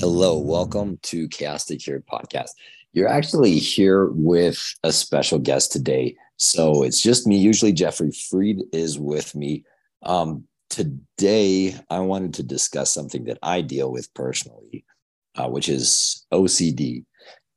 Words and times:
Hello, 0.00 0.38
welcome 0.38 0.98
to 1.02 1.28
Chaos 1.28 1.66
to 1.66 1.76
Cured 1.76 2.06
podcast. 2.06 2.52
You're 2.94 3.06
actually 3.06 3.58
here 3.58 4.06
with 4.06 4.58
a 4.82 4.92
special 4.92 5.38
guest 5.38 5.72
today. 5.72 6.16
So 6.38 6.84
it's 6.84 7.02
just 7.02 7.26
me. 7.26 7.36
Usually, 7.36 7.70
Jeffrey 7.70 8.10
Freed 8.10 8.62
is 8.72 8.98
with 8.98 9.34
me. 9.34 9.62
Um, 10.02 10.44
today, 10.70 11.74
I 11.90 11.98
wanted 11.98 12.32
to 12.34 12.42
discuss 12.42 12.90
something 12.90 13.24
that 13.24 13.36
I 13.42 13.60
deal 13.60 13.92
with 13.92 14.12
personally, 14.14 14.86
uh, 15.34 15.50
which 15.50 15.68
is 15.68 16.24
OCD. 16.32 17.04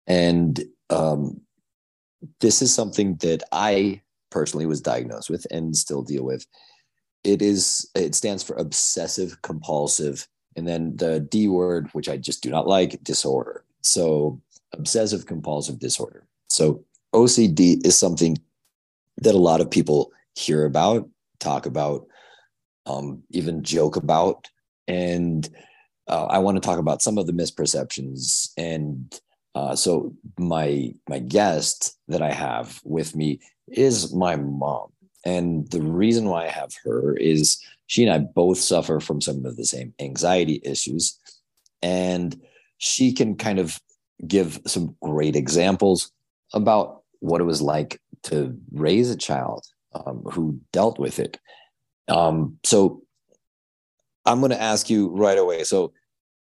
And 0.06 0.62
um, 0.90 1.40
this 2.42 2.62
is 2.62 2.76
something 2.76 3.16
that 3.22 3.44
I 3.54 4.02
personally 4.32 4.66
was 4.66 4.82
diagnosed 4.82 5.30
with 5.30 5.48
and 5.50 5.74
still 5.74 6.02
deal 6.02 6.26
with. 6.26 6.46
It 7.24 7.42
is, 7.42 7.90
it 7.96 8.16
stands 8.16 8.44
for 8.44 8.58
obsessive 8.58 9.42
compulsive 9.44 10.28
and 10.56 10.68
then 10.68 10.96
the 10.98 11.20
D 11.20 11.48
word, 11.48 11.90
which 11.94 12.10
I 12.10 12.18
just 12.18 12.44
do 12.44 12.50
not 12.50 12.68
like, 12.68 13.04
disorder. 13.04 13.64
So 13.82 14.42
obsessive 14.74 15.26
compulsive 15.26 15.80
disorder. 15.80 16.26
So 16.50 16.84
OCD 17.14 17.86
is 17.86 17.98
something 17.98 18.38
that 19.18 19.36
a 19.36 19.40
lot 19.40 19.62
of 19.62 19.70
people 19.70 20.12
hear 20.36 20.66
about, 20.66 21.08
talk 21.40 21.66
about, 21.66 22.06
um, 22.86 23.24
even 23.30 23.64
joke 23.64 23.96
about. 23.96 24.48
And 24.88 25.48
uh, 26.08 26.26
I 26.26 26.40
want 26.40 26.62
to 26.62 26.68
talk 26.68 26.80
about 26.80 27.02
some 27.02 27.18
of 27.18 27.28
the 27.28 27.34
misperceptions. 27.34 28.52
And 28.58 29.20
uh, 29.56 29.76
so 29.76 30.14
my 30.38 30.94
my 31.08 31.20
guest 31.20 31.98
that 32.08 32.22
I 32.22 32.32
have 32.32 32.82
with 32.84 33.16
me 33.16 33.40
is 33.68 34.14
my 34.14 34.36
mom. 34.36 34.90
And 35.26 35.70
the 35.70 35.82
reason 35.82 36.26
why 36.26 36.46
I 36.46 36.50
have 36.50 36.74
her 36.84 37.16
is 37.16 37.62
she 37.88 38.04
and 38.04 38.12
I 38.14 38.20
both 38.20 38.58
suffer 38.58 39.00
from 39.00 39.22
some 39.22 39.46
of 39.46 39.58
the 39.58 39.66
same 39.66 39.94
anxiety 40.00 40.62
issues. 40.64 41.20
And 41.82 42.40
she 42.78 43.14
can 43.14 43.36
kind 43.36 43.60
of 43.60 43.80
give 44.28 44.60
some 44.66 44.96
great 45.02 45.36
examples 45.36 46.12
about 46.54 47.04
what 47.20 47.42
it 47.42 47.46
was 47.46 47.62
like 47.62 48.00
to 48.24 48.58
raise 48.72 49.10
a 49.10 49.18
child 49.18 49.66
um, 49.94 50.24
who 50.32 50.60
dealt 50.72 51.00
with 51.00 51.20
it. 51.20 51.40
Um, 52.08 52.58
so 52.64 53.02
I'm 54.26 54.40
going 54.40 54.52
to 54.52 54.62
ask 54.62 54.90
you 54.90 55.10
right 55.10 55.38
away. 55.38 55.64
So, 55.64 55.94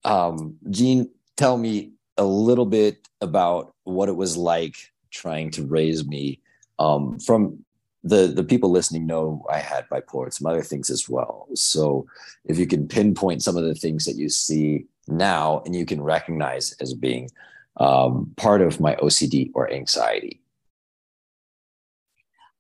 um, 0.04 0.56
Jean, 0.70 1.10
tell 1.36 1.56
me 1.56 1.92
a 2.16 2.24
little 2.24 2.66
bit 2.66 3.08
about 3.20 3.74
what 3.84 4.08
it 4.08 4.16
was 4.16 4.36
like 4.36 4.76
trying 5.10 5.50
to 5.52 5.66
raise 5.66 6.06
me 6.06 6.40
um, 6.78 7.18
from 7.20 7.63
the 8.04 8.26
the 8.26 8.44
people 8.44 8.70
listening 8.70 9.06
know 9.06 9.44
I 9.50 9.58
had 9.58 9.88
bipolar 9.88 10.24
and 10.24 10.34
some 10.34 10.46
other 10.46 10.62
things 10.62 10.90
as 10.90 11.08
well. 11.08 11.48
So 11.54 12.06
if 12.44 12.58
you 12.58 12.66
can 12.66 12.86
pinpoint 12.86 13.42
some 13.42 13.56
of 13.56 13.64
the 13.64 13.74
things 13.74 14.04
that 14.04 14.16
you 14.16 14.28
see 14.28 14.86
now 15.08 15.62
and 15.64 15.74
you 15.74 15.86
can 15.86 16.02
recognize 16.02 16.72
as 16.80 16.92
being 16.94 17.30
um, 17.78 18.32
part 18.36 18.60
of 18.60 18.78
my 18.78 18.94
OCD 18.96 19.50
or 19.54 19.70
anxiety. 19.72 20.40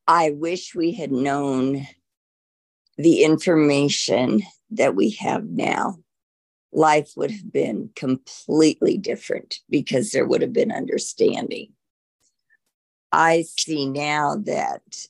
I 0.06 0.30
wish 0.30 0.74
we 0.74 0.92
had 0.92 1.12
known 1.12 1.86
the 2.96 3.22
information 3.22 4.42
that 4.70 4.94
we 4.94 5.10
have 5.10 5.44
now. 5.44 5.98
Life 6.72 7.12
would 7.16 7.30
have 7.30 7.52
been 7.52 7.90
completely 7.94 8.98
different 8.98 9.60
because 9.70 10.10
there 10.10 10.26
would 10.26 10.42
have 10.42 10.52
been 10.52 10.72
understanding. 10.72 11.72
I 13.12 13.42
see 13.42 13.88
now 13.88 14.36
that 14.44 15.06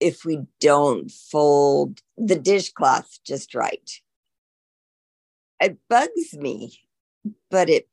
if 0.00 0.24
we 0.24 0.40
don't 0.60 1.10
fold 1.10 2.00
the 2.16 2.38
dishcloth 2.38 3.18
just 3.24 3.54
right. 3.54 3.90
It 5.60 5.78
bugs 5.88 6.34
me, 6.34 6.80
but 7.50 7.68
it 7.68 7.88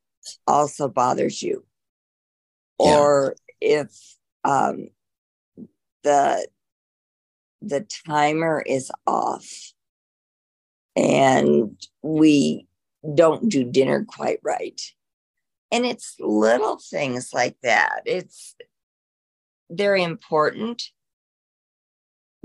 also 0.45 0.87
bothers 0.87 1.41
you. 1.41 1.65
Yeah. 2.79 2.97
Or 2.97 3.35
if 3.59 3.89
um, 4.43 4.89
the 6.03 6.47
the 7.61 7.87
timer 8.05 8.63
is 8.65 8.91
off 9.07 9.73
and 10.95 11.75
we 12.03 12.67
don't 13.15 13.49
do 13.49 13.63
dinner 13.63 14.05
quite 14.07 14.39
right. 14.43 14.79
And 15.71 15.85
it's 15.85 16.15
little 16.19 16.77
things 16.77 17.33
like 17.33 17.57
that. 17.63 18.01
It's 18.05 18.55
very 19.69 20.03
important 20.03 20.83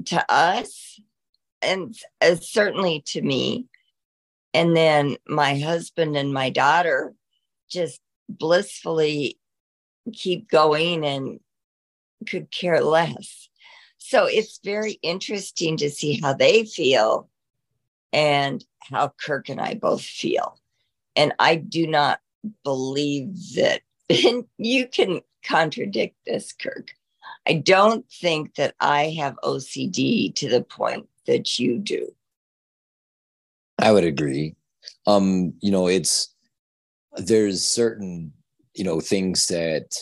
to 0.06 0.24
us 0.32 1.00
and 1.62 1.94
uh, 2.20 2.36
certainly 2.36 3.02
to 3.06 3.22
me. 3.22 3.66
And 4.52 4.76
then 4.76 5.16
my 5.28 5.58
husband 5.58 6.16
and 6.16 6.32
my 6.32 6.50
daughter 6.50 7.14
just 7.70 8.00
blissfully 8.28 9.38
keep 10.12 10.48
going 10.50 11.04
and 11.04 11.40
could 12.26 12.50
care 12.50 12.82
less. 12.82 13.48
So 13.98 14.26
it's 14.26 14.58
very 14.64 14.98
interesting 15.02 15.76
to 15.78 15.90
see 15.90 16.20
how 16.20 16.32
they 16.34 16.64
feel 16.64 17.28
and 18.12 18.64
how 18.82 19.12
Kirk 19.24 19.48
and 19.48 19.60
I 19.60 19.74
both 19.74 20.02
feel. 20.02 20.58
And 21.14 21.32
I 21.38 21.56
do 21.56 21.86
not 21.86 22.20
believe 22.64 23.54
that 23.56 23.82
you 24.58 24.88
can 24.88 25.20
contradict 25.44 26.16
this, 26.26 26.52
Kirk. 26.52 26.92
I 27.46 27.54
don't 27.54 28.08
think 28.10 28.54
that 28.56 28.74
I 28.80 29.10
have 29.18 29.38
OCD 29.42 30.34
to 30.36 30.48
the 30.48 30.62
point 30.62 31.08
that 31.26 31.58
you 31.58 31.78
do. 31.78 32.14
I 33.78 33.92
would 33.92 34.04
agree. 34.04 34.54
Um, 35.06 35.54
you 35.60 35.70
know, 35.70 35.86
it's 35.86 36.34
there's 37.16 37.64
certain, 37.64 38.32
you 38.74 38.84
know, 38.84 39.00
things 39.00 39.46
that 39.48 39.96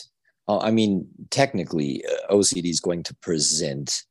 uh, 0.49 0.59
I 0.59 0.71
mean, 0.71 1.07
technically, 1.29 2.03
uh, 2.05 2.33
OCD 2.33 2.69
is 2.71 2.79
going 2.79 3.03
to 3.03 3.15
present 3.17 4.03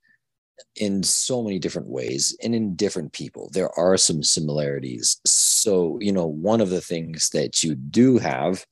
in 0.77 1.03
so 1.03 1.43
many 1.43 1.59
different 1.59 1.89
ways 1.89 2.37
and 2.43 2.55
in 2.55 2.77
different 2.77 3.13
people. 3.13 3.51
There 3.53 3.77
are 3.79 3.97
some 3.97 4.23
similarities. 4.23 5.21
So, 5.27 5.99
you 6.01 6.13
know, 6.13 6.27
one 6.27 6.61
of 6.61 6.71
the 6.71 6.81
things 6.81 7.31
that 7.31 7.65
you 7.65 7.75
do 7.75 8.19
have 8.19 8.65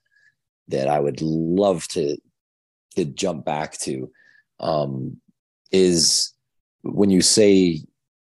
that 0.69 0.89
I 0.89 1.01
would 1.01 1.21
love 1.21 1.89
to 1.89 2.17
to 2.95 3.05
jump 3.05 3.45
back 3.45 3.79
to 3.79 4.11
um, 4.61 5.21
is 5.73 6.33
when 6.83 7.11
you 7.11 7.23
say, 7.23 7.81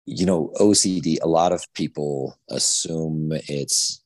you 0.06 0.26
know, 0.26 0.52
OCD, 0.60 1.18
a 1.22 1.28
lot 1.28 1.52
of 1.52 1.64
people 1.74 2.38
assume 2.48 3.32
it's 3.48 4.02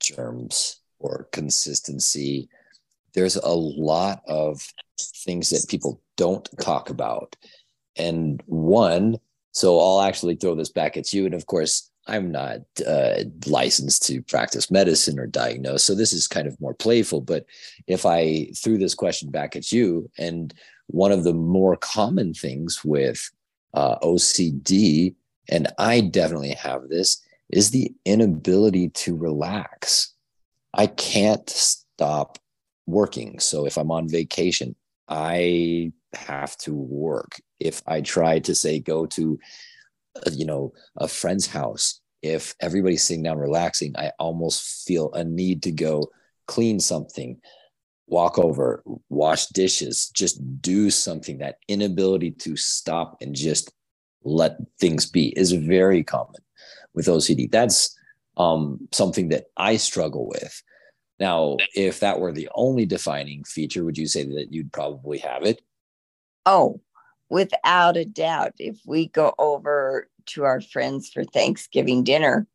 germs 0.00 0.80
or 0.98 1.28
consistency. 1.32 2.48
There's 3.14 3.36
a 3.36 3.48
lot 3.48 4.22
of 4.26 4.60
things 4.98 5.50
that 5.50 5.68
people 5.68 6.00
don't 6.16 6.48
talk 6.60 6.90
about. 6.90 7.36
And 7.96 8.42
one, 8.46 9.18
so 9.52 9.78
I'll 9.78 10.02
actually 10.02 10.36
throw 10.36 10.54
this 10.54 10.70
back 10.70 10.96
at 10.96 11.12
you. 11.12 11.24
And 11.26 11.34
of 11.34 11.46
course, 11.46 11.90
I'm 12.06 12.32
not 12.32 12.60
uh, 12.86 13.24
licensed 13.46 14.06
to 14.06 14.22
practice 14.22 14.70
medicine 14.70 15.18
or 15.18 15.26
diagnose. 15.26 15.84
So 15.84 15.94
this 15.94 16.12
is 16.12 16.26
kind 16.26 16.48
of 16.48 16.60
more 16.60 16.74
playful. 16.74 17.20
But 17.20 17.44
if 17.86 18.06
I 18.06 18.50
threw 18.56 18.78
this 18.78 18.94
question 18.94 19.30
back 19.30 19.56
at 19.56 19.70
you 19.70 20.10
and 20.18 20.54
one 20.88 21.12
of 21.12 21.24
the 21.24 21.34
more 21.34 21.76
common 21.76 22.34
things 22.34 22.84
with 22.84 23.30
uh, 23.74 23.98
OCD, 24.00 25.14
and 25.48 25.68
I 25.78 26.00
definitely 26.00 26.52
have 26.52 26.88
this, 26.88 27.22
is 27.50 27.70
the 27.70 27.92
inability 28.04 28.90
to 28.90 29.16
relax. 29.16 30.14
I 30.74 30.86
can't 30.86 31.48
stop 31.48 32.38
working. 32.86 33.38
So 33.38 33.66
if 33.66 33.76
I'm 33.76 33.90
on 33.90 34.08
vacation, 34.08 34.74
I 35.08 35.92
have 36.14 36.56
to 36.58 36.74
work. 36.74 37.40
If 37.60 37.82
I 37.86 38.00
try 38.00 38.38
to 38.40 38.54
say 38.54 38.80
go 38.80 39.06
to, 39.06 39.38
uh, 40.16 40.30
you 40.32 40.46
know, 40.46 40.72
a 40.96 41.08
friend's 41.08 41.46
house, 41.46 42.00
if 42.22 42.54
everybody's 42.60 43.04
sitting 43.04 43.22
down 43.22 43.38
relaxing, 43.38 43.94
I 43.96 44.12
almost 44.18 44.86
feel 44.86 45.12
a 45.12 45.24
need 45.24 45.62
to 45.64 45.72
go 45.72 46.10
clean 46.46 46.80
something 46.80 47.40
walk 48.08 48.38
over, 48.38 48.82
wash 49.08 49.46
dishes, 49.46 50.10
just 50.10 50.40
do 50.60 50.90
something. 50.90 51.38
That 51.38 51.58
inability 51.68 52.32
to 52.32 52.56
stop 52.56 53.18
and 53.20 53.34
just 53.34 53.72
let 54.24 54.58
things 54.80 55.06
be 55.06 55.28
is 55.38 55.52
very 55.52 56.02
common 56.02 56.40
with 56.94 57.06
OCD. 57.06 57.50
That's 57.50 57.96
um, 58.36 58.88
something 58.92 59.28
that 59.28 59.46
I 59.56 59.76
struggle 59.76 60.28
with. 60.28 60.62
Now, 61.20 61.56
if 61.74 62.00
that 62.00 62.20
were 62.20 62.32
the 62.32 62.48
only 62.54 62.86
defining 62.86 63.44
feature, 63.44 63.84
would 63.84 63.98
you 63.98 64.06
say 64.06 64.24
that 64.24 64.48
you'd 64.50 64.72
probably 64.72 65.18
have 65.18 65.42
it? 65.42 65.60
Oh, 66.46 66.80
without 67.28 67.96
a 67.96 68.04
doubt. 68.04 68.52
If 68.58 68.78
we 68.86 69.08
go 69.08 69.34
over 69.38 70.08
to 70.26 70.44
our 70.44 70.60
friends 70.60 71.10
for 71.10 71.24
Thanksgiving 71.24 72.04
dinner, 72.04 72.46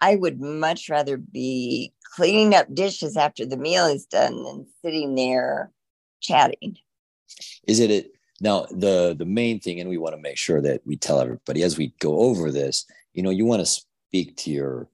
I 0.00 0.14
would 0.16 0.40
much 0.40 0.88
rather 0.88 1.16
be 1.16 1.92
cleaning 2.16 2.54
up 2.54 2.74
dishes 2.74 3.16
after 3.16 3.44
the 3.44 3.58
meal 3.58 3.84
is 3.84 4.06
done 4.06 4.32
and 4.48 4.66
sitting 4.82 5.14
there 5.14 5.70
chatting. 6.20 6.78
Is 7.68 7.78
it 7.78 7.90
a, 7.90 8.06
now 8.40 8.66
the 8.70 9.14
the 9.16 9.26
main 9.26 9.60
thing, 9.60 9.80
and 9.80 9.90
we 9.90 9.98
want 9.98 10.14
to 10.14 10.20
make 10.20 10.38
sure 10.38 10.62
that 10.62 10.80
we 10.86 10.96
tell 10.96 11.20
everybody 11.20 11.62
as 11.62 11.76
we 11.76 11.92
go 12.00 12.18
over 12.20 12.50
this, 12.50 12.86
you 13.12 13.22
know, 13.22 13.30
you 13.30 13.44
want 13.44 13.60
to 13.60 13.66
speak 13.66 14.36
to 14.38 14.50
your 14.50 14.88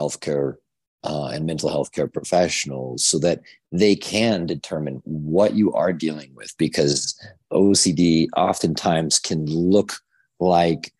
healthcare 0.00 0.56
uh, 1.02 1.26
and 1.28 1.46
mental 1.46 1.70
health 1.70 1.92
care 1.92 2.06
professionals 2.06 3.04
so 3.04 3.18
that 3.18 3.40
they 3.72 3.96
can 3.96 4.46
determine 4.46 5.00
what 5.04 5.54
you 5.54 5.72
are 5.72 5.92
dealing 5.92 6.32
with 6.34 6.54
because 6.58 7.18
OCD 7.52 8.28
oftentimes 8.36 9.18
can 9.18 9.46
look 9.46 9.94
like 10.38 10.92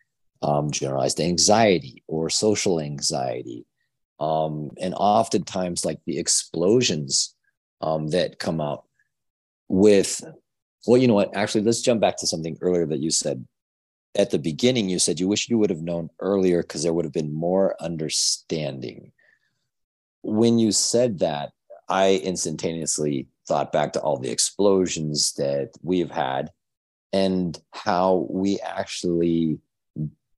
um, 0.43 0.71
generalized 0.71 1.21
anxiety 1.21 2.03
or 2.07 2.31
social 2.31 2.81
anxiety. 2.81 3.67
Um, 4.21 4.71
and 4.81 4.95
oftentimes, 4.95 5.85
like 5.85 5.99
the 6.07 6.19
explosions 6.19 7.35
um, 7.81 8.09
that 8.09 8.39
come 8.39 8.61
out 8.61 8.85
with, 9.69 10.23
well, 10.87 11.01
you 11.01 11.09
know 11.09 11.15
what? 11.15 11.35
Actually, 11.35 11.65
let's 11.65 11.81
jump 11.81 12.01
back 12.01 12.19
to 12.19 12.27
something 12.27 12.59
earlier 12.61 12.87
that 12.87 13.01
you 13.01 13.11
said. 13.11 13.47
At 14.17 14.31
the 14.31 14.39
beginning, 14.39 14.89
you 14.89 14.99
said 14.99 15.21
you 15.21 15.29
wish 15.29 15.49
you 15.49 15.59
would 15.59 15.71
have 15.71 15.83
known 15.83 16.11
earlier 16.21 16.63
because 16.63 16.83
there 16.83 16.93
would 16.93 17.05
have 17.05 17.15
been 17.15 17.33
more 17.33 17.77
understanding. 17.81 19.13
When 20.23 20.59
you 20.59 20.73
said 20.73 21.21
that, 21.21 21.53
I 21.89 22.21
instantaneously 22.23 23.29
thought 23.49 23.73
back 23.73 23.95
to 23.95 24.01
all 24.01 24.19
the 24.19 24.31
explosions 24.31 25.33
that 25.35 25.71
we've 25.83 26.11
had 26.11 26.51
and 27.13 27.59
how 27.73 28.27
we 28.31 28.61
actually 28.61 29.59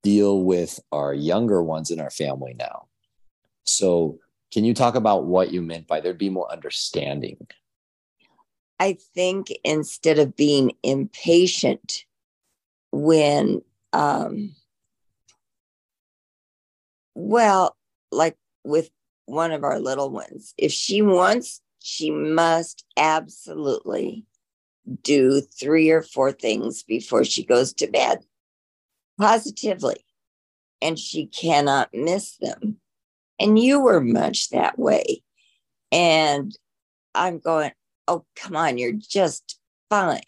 deal 0.03 0.43
with 0.43 0.79
our 0.91 1.13
younger 1.13 1.61
ones 1.61 1.91
in 1.91 1.99
our 1.99 2.09
family 2.09 2.55
now. 2.57 2.87
So, 3.63 4.19
can 4.51 4.65
you 4.65 4.73
talk 4.73 4.95
about 4.95 5.25
what 5.25 5.51
you 5.51 5.61
meant 5.61 5.87
by 5.87 5.99
there'd 5.99 6.17
be 6.17 6.29
more 6.29 6.51
understanding? 6.51 7.47
I 8.79 8.97
think 9.15 9.47
instead 9.63 10.19
of 10.19 10.35
being 10.35 10.73
impatient 10.83 12.05
when, 12.91 13.61
um, 13.93 14.55
well, 17.15 17.75
like 18.11 18.37
with 18.63 18.89
one 19.25 19.51
of 19.51 19.63
our 19.63 19.79
little 19.79 20.09
ones, 20.09 20.53
if 20.57 20.71
she 20.71 21.01
wants, 21.01 21.61
she 21.79 22.11
must 22.11 22.85
absolutely 22.97 24.25
do 25.01 25.41
three 25.41 25.89
or 25.89 26.01
four 26.01 26.31
things 26.31 26.83
before 26.83 27.23
she 27.23 27.43
goes 27.45 27.73
to 27.73 27.87
bed 27.87 28.19
positively, 29.17 30.05
and 30.81 30.99
she 30.99 31.25
cannot 31.27 31.89
miss 31.93 32.37
them. 32.37 32.77
And 33.43 33.59
you 33.59 33.81
were 33.81 34.01
much 34.01 34.49
that 34.49 34.79
way. 34.79 35.21
And 35.91 36.57
I'm 37.13 37.39
going, 37.39 37.71
oh, 38.07 38.25
come 38.35 38.55
on, 38.55 38.77
you're 38.77 38.93
just 38.93 39.59
fine. 39.89 40.21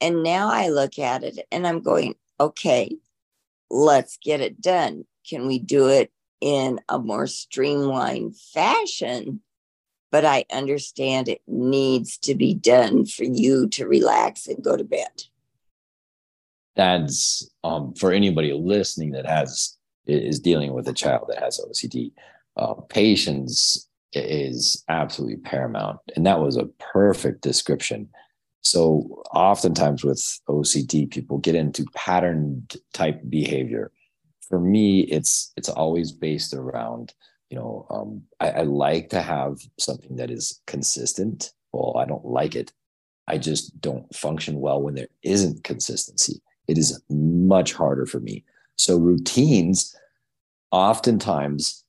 And 0.00 0.22
now 0.22 0.48
I 0.48 0.68
look 0.68 0.98
at 0.98 1.24
it 1.24 1.40
and 1.50 1.66
I'm 1.66 1.82
going, 1.82 2.14
okay, 2.38 2.96
let's 3.68 4.16
get 4.16 4.40
it 4.40 4.60
done. 4.60 5.04
Can 5.28 5.46
we 5.46 5.58
do 5.58 5.88
it 5.88 6.10
in 6.40 6.80
a 6.88 6.98
more 6.98 7.26
streamlined 7.26 8.36
fashion? 8.36 9.42
But 10.12 10.24
I 10.24 10.44
understand 10.52 11.28
it 11.28 11.42
needs 11.46 12.16
to 12.18 12.34
be 12.34 12.54
done 12.54 13.06
for 13.06 13.24
you 13.24 13.68
to 13.70 13.86
relax 13.86 14.46
and 14.46 14.64
go 14.64 14.76
to 14.76 14.84
bed 14.84 15.24
that's 16.76 17.50
um, 17.64 17.92
for 17.94 18.12
anybody 18.12 18.52
listening 18.52 19.10
that 19.12 19.26
has 19.26 19.76
is 20.06 20.40
dealing 20.40 20.72
with 20.72 20.88
a 20.88 20.92
child 20.92 21.26
that 21.28 21.42
has 21.42 21.60
OCD. 21.60 22.12
Uh, 22.56 22.74
patience 22.74 23.88
is 24.12 24.82
absolutely 24.88 25.36
paramount, 25.36 25.98
and 26.16 26.26
that 26.26 26.40
was 26.40 26.56
a 26.56 26.66
perfect 26.92 27.42
description. 27.42 28.08
So, 28.62 29.22
oftentimes 29.32 30.04
with 30.04 30.18
OCD, 30.48 31.10
people 31.10 31.38
get 31.38 31.54
into 31.54 31.86
patterned 31.94 32.76
type 32.92 33.20
behavior. 33.28 33.92
For 34.48 34.60
me, 34.60 35.02
it's 35.02 35.52
it's 35.56 35.68
always 35.68 36.12
based 36.12 36.54
around 36.54 37.14
you 37.50 37.56
know 37.56 37.86
um, 37.90 38.22
I, 38.40 38.50
I 38.50 38.62
like 38.62 39.10
to 39.10 39.22
have 39.22 39.58
something 39.78 40.16
that 40.16 40.30
is 40.30 40.60
consistent. 40.66 41.52
Well, 41.72 41.96
I 41.96 42.04
don't 42.04 42.24
like 42.24 42.56
it. 42.56 42.72
I 43.28 43.38
just 43.38 43.80
don't 43.80 44.12
function 44.14 44.58
well 44.58 44.82
when 44.82 44.94
there 44.94 45.08
isn't 45.22 45.62
consistency 45.62 46.42
it 46.70 46.78
is 46.78 47.02
much 47.10 47.72
harder 47.72 48.06
for 48.06 48.20
me. 48.20 48.44
So 48.80 48.96
routines 48.96 49.94
oftentimes 50.70 51.84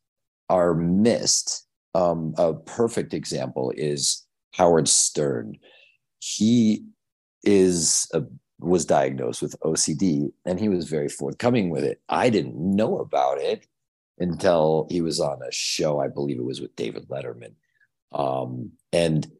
are 0.49 0.73
missed. 0.73 1.65
Um, 1.95 2.33
a 2.38 2.53
perfect 2.53 3.13
example 3.13 3.71
is 3.77 4.25
Howard 4.55 4.89
Stern. 4.89 5.57
He 6.19 6.83
is 7.45 8.11
a, 8.13 8.23
was 8.59 8.83
diagnosed 8.83 9.41
with 9.41 9.57
OCD, 9.61 10.33
and 10.45 10.59
he 10.59 10.67
was 10.67 10.89
very 10.89 11.07
forthcoming 11.07 11.69
with 11.69 11.85
it. 11.85 12.01
I 12.09 12.29
didn't 12.29 12.57
know 12.57 12.97
about 12.97 13.39
it 13.39 13.65
until 14.19 14.87
he 14.91 14.99
was 14.99 15.21
on 15.21 15.39
a 15.41 15.51
show. 15.51 16.01
I 16.01 16.09
believe 16.09 16.39
it 16.39 16.44
was 16.44 16.59
with 16.59 16.75
David 16.75 17.07
Letterman, 17.07 17.53
um, 18.11 18.69
and 18.91 19.31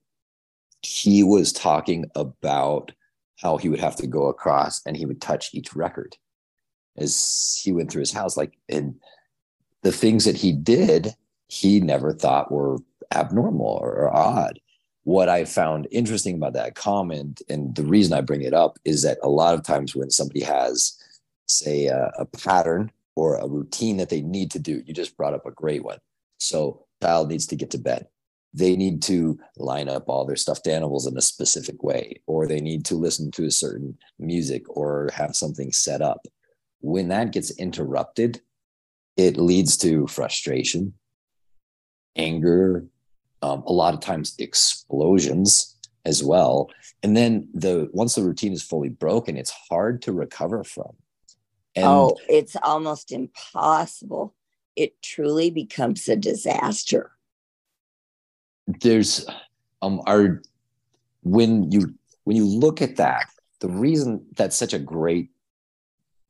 he 0.84 1.22
was 1.22 1.52
talking 1.52 2.06
about 2.16 2.94
how 3.42 3.58
he 3.58 3.68
would 3.68 3.82
have 3.82 3.98
to 3.98 4.08
go 4.08 4.28
across 4.28 4.82
and 4.86 4.96
he 4.96 5.06
would 5.06 5.20
touch 5.20 5.50
each 5.54 5.76
record 5.76 6.16
as 6.98 7.60
he 7.64 7.72
went 7.72 7.92
through 7.92 8.02
his 8.02 8.12
house. 8.12 8.38
Like, 8.38 8.58
and 8.70 8.96
the 9.82 9.92
things 9.92 10.26
that 10.26 10.38
he 10.38 10.52
did, 10.52 11.16
he 11.48 11.80
never 11.80 12.14
thought 12.14 12.52
were 12.52 12.78
abnormal 13.14 13.80
or, 13.82 14.16
odd. 14.16 14.60
What 15.04 15.30
I 15.30 15.46
found 15.46 15.88
interesting 15.92 16.36
about 16.36 16.54
that 16.54 16.76
comment, 16.76 17.42
and 17.50 17.76
the 17.76 17.84
reason 17.84 18.14
I 18.14 18.22
bring 18.22 18.44
it 18.44 18.54
up, 18.54 18.78
is 18.86 19.02
that 19.02 19.18
a 19.24 19.30
lot 19.30 19.56
of 19.56 19.64
times 19.64 19.96
when 19.96 20.12
somebody 20.12 20.42
has, 20.42 20.98
say, 21.48 21.88
a, 21.88 22.12
a 22.20 22.26
pattern 22.26 22.92
or 23.16 23.36
a 23.36 23.48
routine 23.48 23.98
that 23.98 24.10
they 24.10 24.22
need 24.22 24.52
to 24.52 24.60
do, 24.60 24.84
you 24.86 24.94
just 24.94 25.18
brought 25.18 25.34
up 25.34 25.46
a 25.46 25.52
great 25.52 25.84
one. 25.84 25.98
So, 26.38 26.86
child 27.02 27.30
needs 27.30 27.48
to 27.48 27.56
get 27.56 27.72
to 27.72 27.80
bed 27.80 28.08
they 28.54 28.76
need 28.76 29.02
to 29.04 29.40
line 29.58 29.88
up 29.88 30.10
all 30.10 30.26
their 30.26 30.36
stuffed 30.36 30.68
animals 30.68 31.08
in 31.08 31.18
a 31.18 31.22
specific 31.22 31.84
way, 31.84 32.22
or 32.28 32.46
they 32.46 32.60
need 32.60 32.86
to 32.86 32.96
listen 32.96 33.32
to 33.32 33.46
a 33.46 33.52
certain 33.52 33.98
music 34.20 34.64
or 34.68 35.10
have 35.14 35.36
something 35.36 35.72
set 35.72 36.02
up. 36.02 36.26
When 36.82 37.10
that 37.10 37.32
gets 37.32 37.52
interrupted, 37.52 38.42
it 39.18 39.38
leads 39.38 39.78
to 39.78 40.08
frustration, 40.08 40.94
anger, 42.16 42.86
um, 43.42 43.64
a 43.66 43.74
lot 43.74 43.94
of 43.94 44.00
times 44.00 44.36
explosions 44.38 45.76
as 46.06 46.24
well. 46.24 46.70
And 47.04 47.16
then 47.16 47.48
the 47.54 47.90
once 47.94 48.16
the 48.16 48.24
routine 48.24 48.54
is 48.54 48.64
fully 48.64 48.90
broken, 48.90 49.38
it's 49.38 49.54
hard 49.70 50.02
to 50.04 50.12
recover 50.12 50.64
from. 50.64 50.94
And 51.76 51.86
oh, 51.86 52.18
it's 52.28 52.56
almost 52.62 53.12
impossible. 53.12 54.36
It 54.76 55.02
truly 55.02 55.50
becomes 55.52 56.08
a 56.08 56.16
disaster 56.16 57.12
there's 58.80 59.26
um 59.82 60.02
our 60.08 60.42
when 61.24 61.72
you 61.72 61.94
when 62.24 62.38
you 62.38 62.46
look 62.46 62.82
at 62.82 62.98
that 62.98 63.26
the 63.60 63.70
reason 63.70 64.26
that's 64.36 64.56
such 64.56 64.74
a 64.74 64.80
great 64.80 65.31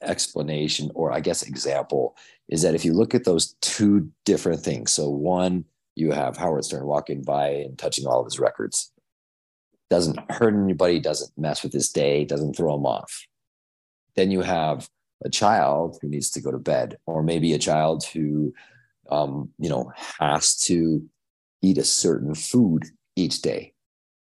explanation 0.01 0.89
or 0.95 1.11
i 1.11 1.19
guess 1.19 1.43
example 1.43 2.15
is 2.49 2.61
that 2.61 2.75
if 2.75 2.83
you 2.83 2.93
look 2.93 3.13
at 3.13 3.23
those 3.23 3.55
two 3.61 4.09
different 4.25 4.61
things 4.61 4.91
so 4.91 5.09
one 5.09 5.65
you 5.95 6.11
have 6.11 6.37
howard 6.37 6.65
stern 6.65 6.85
walking 6.85 7.21
by 7.21 7.49
and 7.49 7.77
touching 7.77 8.07
all 8.07 8.19
of 8.19 8.25
his 8.25 8.39
records. 8.39 8.91
Doesn't 9.89 10.19
hurt 10.31 10.53
anybody 10.53 10.99
doesn't 10.99 11.37
mess 11.37 11.63
with 11.63 11.73
his 11.73 11.89
day 11.89 12.23
doesn't 12.25 12.55
throw 12.55 12.75
him 12.75 12.85
off. 12.85 13.25
Then 14.15 14.31
you 14.31 14.41
have 14.41 14.89
a 15.23 15.29
child 15.29 15.97
who 16.01 16.07
needs 16.07 16.31
to 16.31 16.41
go 16.41 16.51
to 16.51 16.57
bed 16.57 16.97
or 17.05 17.23
maybe 17.23 17.53
a 17.53 17.59
child 17.59 18.05
who 18.05 18.53
um, 19.09 19.49
you 19.59 19.69
know 19.69 19.91
has 20.19 20.55
to 20.63 21.07
eat 21.61 21.77
a 21.77 21.83
certain 21.83 22.33
food 22.33 22.85
each 23.15 23.41
day. 23.41 23.73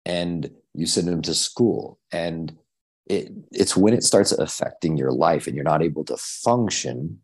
And 0.04 0.50
you 0.74 0.86
send 0.86 1.06
them 1.06 1.22
to 1.22 1.34
school 1.34 2.00
and 2.10 2.56
it, 3.06 3.32
it's 3.50 3.76
when 3.76 3.94
it 3.94 4.04
starts 4.04 4.32
affecting 4.32 4.96
your 4.96 5.12
life 5.12 5.46
and 5.46 5.56
you're 5.56 5.64
not 5.64 5.82
able 5.82 6.04
to 6.04 6.16
function 6.16 7.20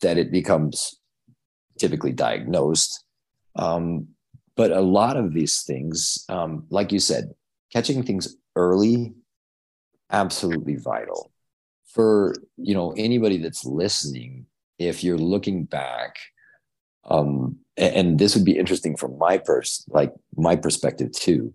that 0.00 0.18
it 0.18 0.30
becomes 0.30 0.98
typically 1.78 2.12
diagnosed. 2.12 3.04
Um, 3.56 4.08
but 4.56 4.70
a 4.70 4.80
lot 4.80 5.16
of 5.16 5.34
these 5.34 5.62
things 5.62 6.24
um, 6.28 6.64
like 6.70 6.92
you 6.92 6.98
said 6.98 7.34
catching 7.72 8.02
things 8.02 8.36
early 8.56 9.12
absolutely 10.10 10.76
vital. 10.76 11.30
For 11.86 12.34
you 12.56 12.74
know 12.74 12.92
anybody 12.96 13.36
that's 13.38 13.64
listening 13.64 14.46
if 14.78 15.04
you're 15.04 15.18
looking 15.18 15.64
back 15.64 16.16
um, 17.04 17.58
and 17.76 18.18
this 18.18 18.34
would 18.34 18.44
be 18.44 18.58
interesting 18.58 18.96
from 18.96 19.16
my 19.16 19.38
pers 19.38 19.84
like 19.88 20.12
my 20.36 20.56
perspective 20.56 21.12
too 21.12 21.54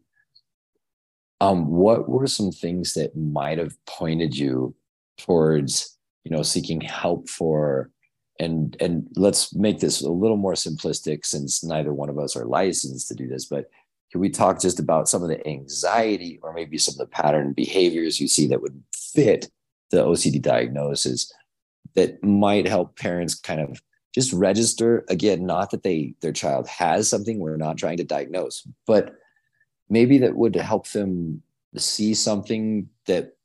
um 1.41 1.67
what 1.67 2.09
were 2.09 2.27
some 2.27 2.51
things 2.51 2.93
that 2.93 3.15
might 3.15 3.57
have 3.57 3.73
pointed 3.85 4.35
you 4.35 4.75
towards 5.17 5.97
you 6.23 6.31
know 6.31 6.43
seeking 6.43 6.81
help 6.81 7.29
for 7.29 7.89
and 8.39 8.77
and 8.79 9.07
let's 9.15 9.53
make 9.53 9.79
this 9.79 10.01
a 10.01 10.09
little 10.09 10.37
more 10.37 10.53
simplistic 10.53 11.25
since 11.25 11.63
neither 11.63 11.93
one 11.93 12.09
of 12.09 12.17
us 12.17 12.35
are 12.35 12.45
licensed 12.45 13.07
to 13.07 13.15
do 13.15 13.27
this 13.27 13.45
but 13.45 13.69
can 14.11 14.21
we 14.21 14.29
talk 14.29 14.59
just 14.59 14.79
about 14.79 15.07
some 15.07 15.21
of 15.21 15.29
the 15.29 15.45
anxiety 15.47 16.39
or 16.41 16.51
maybe 16.53 16.77
some 16.77 16.93
of 16.93 16.97
the 16.97 17.05
pattern 17.05 17.53
behaviors 17.53 18.19
you 18.19 18.27
see 18.27 18.47
that 18.47 18.61
would 18.61 18.81
fit 18.93 19.49
the 19.91 19.97
OCD 19.97 20.41
diagnosis 20.41 21.31
that 21.95 22.23
might 22.23 22.67
help 22.67 22.97
parents 22.97 23.35
kind 23.35 23.61
of 23.61 23.81
just 24.15 24.33
register? 24.33 25.05
Again 25.09 25.45
not 25.45 25.69
that 25.71 25.83
they 25.83 26.15
their 26.21 26.31
child 26.31 26.67
has 26.67 27.07
something 27.07 27.39
we're 27.39 27.57
not 27.57 27.77
trying 27.77 27.97
to 27.97 28.03
diagnose 28.03 28.67
but 28.87 29.15
maybe 29.89 30.17
that 30.17 30.35
would 30.35 30.55
help 30.55 30.87
them 30.89 31.41
see 31.75 32.13
something 32.13 32.89
that 33.05 33.35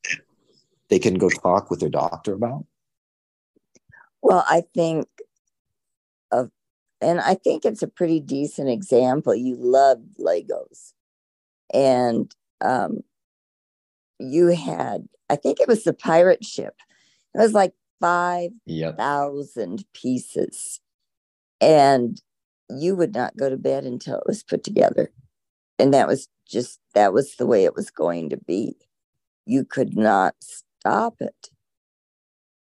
they 0.88 0.98
can 0.98 1.14
go 1.14 1.28
talk 1.28 1.70
with 1.70 1.80
their 1.80 1.90
doctor 1.90 2.32
about 2.34 2.64
well 4.22 4.44
i 4.48 4.62
think 4.74 5.06
of 6.32 6.50
and 7.00 7.20
i 7.20 7.34
think 7.34 7.64
it's 7.64 7.82
a 7.82 7.88
pretty 7.88 8.20
decent 8.20 8.68
example 8.68 9.34
you 9.34 9.56
love 9.56 9.98
legos 10.18 10.92
and 11.72 12.34
um 12.60 13.00
you 14.18 14.48
had 14.48 15.06
i 15.28 15.36
think 15.36 15.60
it 15.60 15.68
was 15.68 15.84
the 15.84 15.92
pirate 15.92 16.44
ship 16.44 16.74
it 17.34 17.38
was 17.38 17.52
like 17.52 17.74
5,000 18.00 18.58
yep. 18.66 19.86
pieces. 19.92 20.80
And 21.60 22.20
you 22.68 22.96
would 22.96 23.14
not 23.14 23.36
go 23.36 23.48
to 23.48 23.56
bed 23.56 23.84
until 23.84 24.16
it 24.18 24.24
was 24.26 24.42
put 24.42 24.62
together. 24.62 25.10
And 25.78 25.94
that 25.94 26.06
was 26.06 26.28
just, 26.46 26.80
that 26.94 27.12
was 27.12 27.36
the 27.36 27.46
way 27.46 27.64
it 27.64 27.74
was 27.74 27.90
going 27.90 28.30
to 28.30 28.36
be. 28.36 28.76
You 29.46 29.64
could 29.64 29.96
not 29.96 30.34
stop 30.40 31.16
it. 31.20 31.50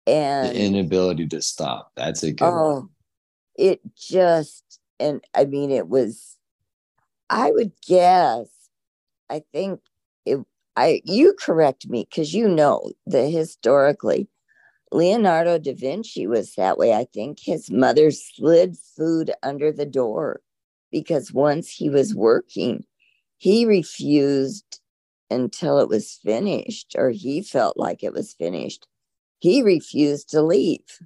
And 0.07 0.49
the 0.49 0.61
inability 0.61 1.29
to 1.29 1.43
stop. 1.43 1.93
That's 1.97 2.23
a 2.23 2.33
good 2.33 2.45
oh, 2.45 2.75
one. 2.75 2.89
It 3.57 3.81
just, 3.95 4.81
and 4.99 5.23
I 5.35 5.45
mean, 5.45 5.71
it 5.71 5.89
was, 5.89 6.37
I 7.31 7.51
would 7.53 7.73
guess, 7.87 8.49
I 9.31 9.43
think 9.53 9.81
it, 10.27 10.39
I, 10.77 11.03
you 11.05 11.35
correct 11.39 11.89
me 11.89 12.07
because 12.09 12.35
you 12.35 12.49
know 12.49 12.93
that 13.07 13.29
historically 13.29 14.29
Leonardo 14.91 15.59
da 15.59 15.75
Vinci 15.75 16.27
was 16.27 16.55
that 16.55 16.79
way. 16.79 16.93
I 16.93 17.07
think 17.13 17.39
his 17.41 17.71
mother 17.71 18.11
slid 18.11 18.77
food 18.97 19.33
under 19.43 19.73
the 19.73 19.87
door 19.87 20.41
because 20.91 21.33
once 21.33 21.71
he 21.71 21.89
was 21.89 22.15
working, 22.15 22.85
he 23.43 23.67
refused 23.67 24.79
until 25.29 25.81
it 25.81 25.89
was 25.89 26.21
finished, 26.23 26.95
or 26.97 27.11
he 27.11 27.43
felt 27.43 27.77
like 27.77 28.05
it 28.05 28.13
was 28.13 28.35
finished. 28.35 28.87
He 29.41 29.65
refused 29.65 30.31
to 30.31 30.43
leave. 30.43 31.01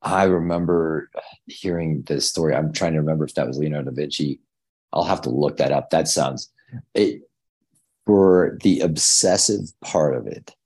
I 0.00 0.24
remember 0.24 1.10
hearing 1.44 2.04
this 2.06 2.26
story. 2.26 2.54
I'm 2.54 2.72
trying 2.72 2.94
to 2.94 3.00
remember 3.00 3.26
if 3.26 3.34
that 3.34 3.46
was 3.46 3.58
Leonardo 3.58 3.90
da 3.90 3.94
Vinci. 3.94 4.40
I'll 4.94 5.04
have 5.04 5.20
to 5.22 5.30
look 5.30 5.58
that 5.58 5.72
up. 5.72 5.90
That 5.90 6.08
sounds 6.08 6.50
it 6.94 7.20
for 8.06 8.56
the 8.62 8.80
obsessive 8.80 9.78
part 9.84 10.16
of 10.16 10.26
it 10.26 10.56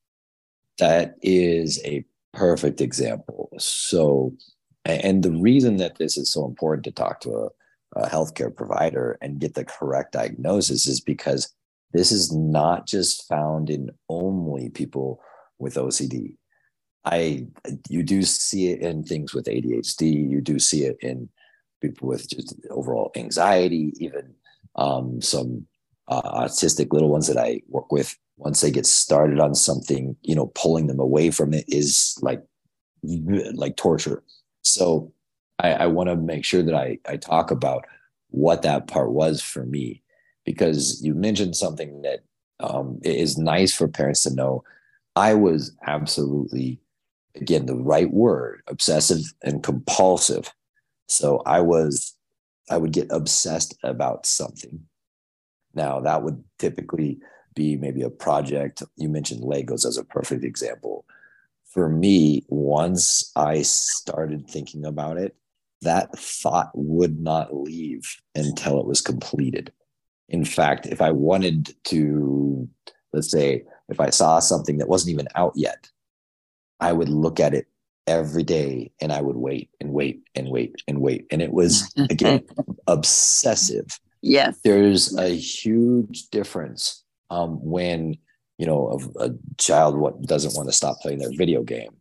that 0.78 1.16
is 1.20 1.84
a 1.84 2.04
perfect 2.32 2.80
example. 2.80 3.50
So, 3.58 4.34
and 4.84 5.24
the 5.24 5.32
reason 5.32 5.78
that 5.78 5.98
this 5.98 6.16
is 6.16 6.30
so 6.30 6.44
important 6.44 6.84
to 6.84 6.92
talk 6.92 7.22
to 7.22 7.30
a, 7.32 7.48
a 7.96 8.08
healthcare 8.08 8.54
provider 8.54 9.18
and 9.20 9.40
get 9.40 9.54
the 9.54 9.64
correct 9.64 10.12
diagnosis 10.12 10.86
is 10.86 11.00
because 11.00 11.52
this 11.92 12.12
is 12.12 12.32
not 12.32 12.86
just 12.86 13.26
found 13.28 13.68
in 13.68 13.90
only 14.08 14.70
people 14.70 15.20
with 15.58 15.74
OCD. 15.74 16.36
I 17.04 17.46
you 17.88 18.02
do 18.02 18.22
see 18.22 18.68
it 18.68 18.80
in 18.80 19.02
things 19.04 19.34
with 19.34 19.46
ADHD. 19.46 20.30
You 20.30 20.40
do 20.40 20.58
see 20.58 20.84
it 20.84 20.98
in 21.00 21.28
people 21.80 22.08
with 22.08 22.28
just 22.28 22.54
overall 22.70 23.10
anxiety, 23.16 23.92
even 23.96 24.34
um, 24.76 25.20
some 25.20 25.66
uh, 26.08 26.44
autistic 26.44 26.92
little 26.92 27.08
ones 27.08 27.26
that 27.26 27.38
I 27.38 27.62
work 27.68 27.90
with 27.90 28.14
once 28.36 28.60
they 28.60 28.70
get 28.70 28.86
started 28.86 29.38
on 29.38 29.54
something, 29.54 30.16
you 30.22 30.34
know, 30.34 30.46
pulling 30.54 30.86
them 30.86 30.98
away 30.98 31.30
from 31.30 31.52
it 31.54 31.64
is 31.68 32.18
like 32.22 32.42
like 33.54 33.76
torture. 33.76 34.22
So 34.62 35.12
I, 35.62 35.72
I 35.72 35.86
want 35.86 36.08
to 36.08 36.16
make 36.16 36.44
sure 36.44 36.62
that 36.62 36.74
I, 36.74 36.98
I 37.08 37.16
talk 37.16 37.50
about 37.50 37.84
what 38.28 38.62
that 38.62 38.86
part 38.86 39.12
was 39.12 39.42
for 39.42 39.64
me, 39.64 40.02
because 40.44 41.02
you 41.02 41.14
mentioned 41.14 41.56
something 41.56 42.02
that 42.02 42.20
um, 42.60 42.98
is 43.02 43.38
nice 43.38 43.74
for 43.74 43.88
parents 43.88 44.22
to 44.24 44.34
know. 44.34 44.62
I 45.16 45.34
was 45.34 45.76
absolutely, 45.86 46.80
again, 47.34 47.66
the 47.66 47.76
right 47.76 48.10
word, 48.10 48.62
obsessive 48.68 49.22
and 49.42 49.62
compulsive. 49.62 50.52
So 51.08 51.42
I 51.46 51.60
was, 51.60 52.16
I 52.70 52.76
would 52.76 52.92
get 52.92 53.08
obsessed 53.10 53.74
about 53.82 54.26
something. 54.26 54.86
Now 55.74 56.00
that 56.00 56.22
would 56.22 56.42
typically 56.58 57.18
be 57.54 57.76
maybe 57.76 58.02
a 58.02 58.10
project. 58.10 58.82
You 58.96 59.08
mentioned 59.08 59.42
Legos 59.42 59.84
as 59.84 59.96
a 59.96 60.04
perfect 60.04 60.44
example. 60.44 61.04
For 61.64 61.88
me, 61.88 62.44
once 62.48 63.32
I 63.34 63.62
started 63.62 64.48
thinking 64.48 64.84
about 64.84 65.16
it, 65.18 65.36
that 65.82 66.16
thought 66.18 66.70
would 66.74 67.20
not 67.20 67.54
leave 67.54 68.16
until 68.34 68.80
it 68.80 68.86
was 68.86 69.00
completed. 69.00 69.72
In 70.28 70.44
fact, 70.44 70.86
if 70.86 71.00
I 71.00 71.10
wanted 71.10 71.74
to, 71.84 72.68
let's 73.12 73.30
say, 73.30 73.64
if 73.88 73.98
I 74.00 74.10
saw 74.10 74.38
something 74.38 74.78
that 74.78 74.88
wasn't 74.88 75.14
even 75.14 75.28
out 75.34 75.52
yet, 75.56 75.88
I 76.78 76.92
would 76.92 77.08
look 77.08 77.40
at 77.40 77.54
it 77.54 77.66
every 78.06 78.42
day 78.42 78.92
and 79.00 79.12
I 79.12 79.20
would 79.20 79.36
wait 79.36 79.70
and 79.80 79.92
wait 79.92 80.22
and 80.34 80.48
wait 80.48 80.82
and 80.86 81.00
wait. 81.00 81.26
And 81.30 81.42
it 81.42 81.52
was, 81.52 81.92
again, 82.10 82.44
obsessive. 82.86 83.98
Yes. 84.22 84.58
There's 84.62 85.16
a 85.16 85.28
huge 85.28 86.28
difference 86.30 87.04
um, 87.30 87.62
when 87.64 88.16
you 88.58 88.66
know 88.66 89.00
a, 89.18 89.28
a 89.28 89.30
child 89.56 89.96
what 89.96 90.20
doesn't 90.22 90.54
want 90.54 90.68
to 90.68 90.74
stop 90.74 91.00
playing 91.00 91.18
their 91.18 91.32
video 91.32 91.62
game 91.62 91.96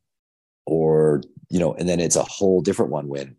or 0.66 1.22
you 1.50 1.58
know 1.58 1.74
and 1.74 1.88
then 1.88 2.02
it's 2.02 2.18
a 2.18 2.24
whole 2.24 2.60
different 2.60 2.92
one 2.92 3.08
when 3.08 3.36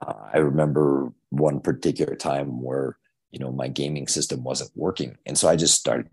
uh, 0.00 0.14
i 0.32 0.38
remember 0.38 1.12
one 1.30 1.60
particular 1.60 2.14
time 2.14 2.62
where 2.62 2.98
you 3.30 3.38
know 3.38 3.52
my 3.52 3.68
gaming 3.68 4.08
system 4.08 4.42
wasn't 4.44 4.70
working. 4.74 5.16
And 5.26 5.38
so 5.38 5.48
i 5.48 5.56
just 5.56 5.78
started 5.78 6.08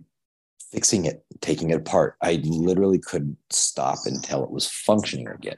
fixing 0.72 1.06
it 1.06 1.25
taking 1.41 1.70
it 1.72 1.77
apart. 1.77 2.15
I 2.22 2.41
literally 2.44 3.00
couldn't 3.00 3.38
stop 3.50 4.00
until 4.06 4.44
it 4.44 4.51
was 4.51 4.70
functioning 4.70 5.27
again. 5.27 5.58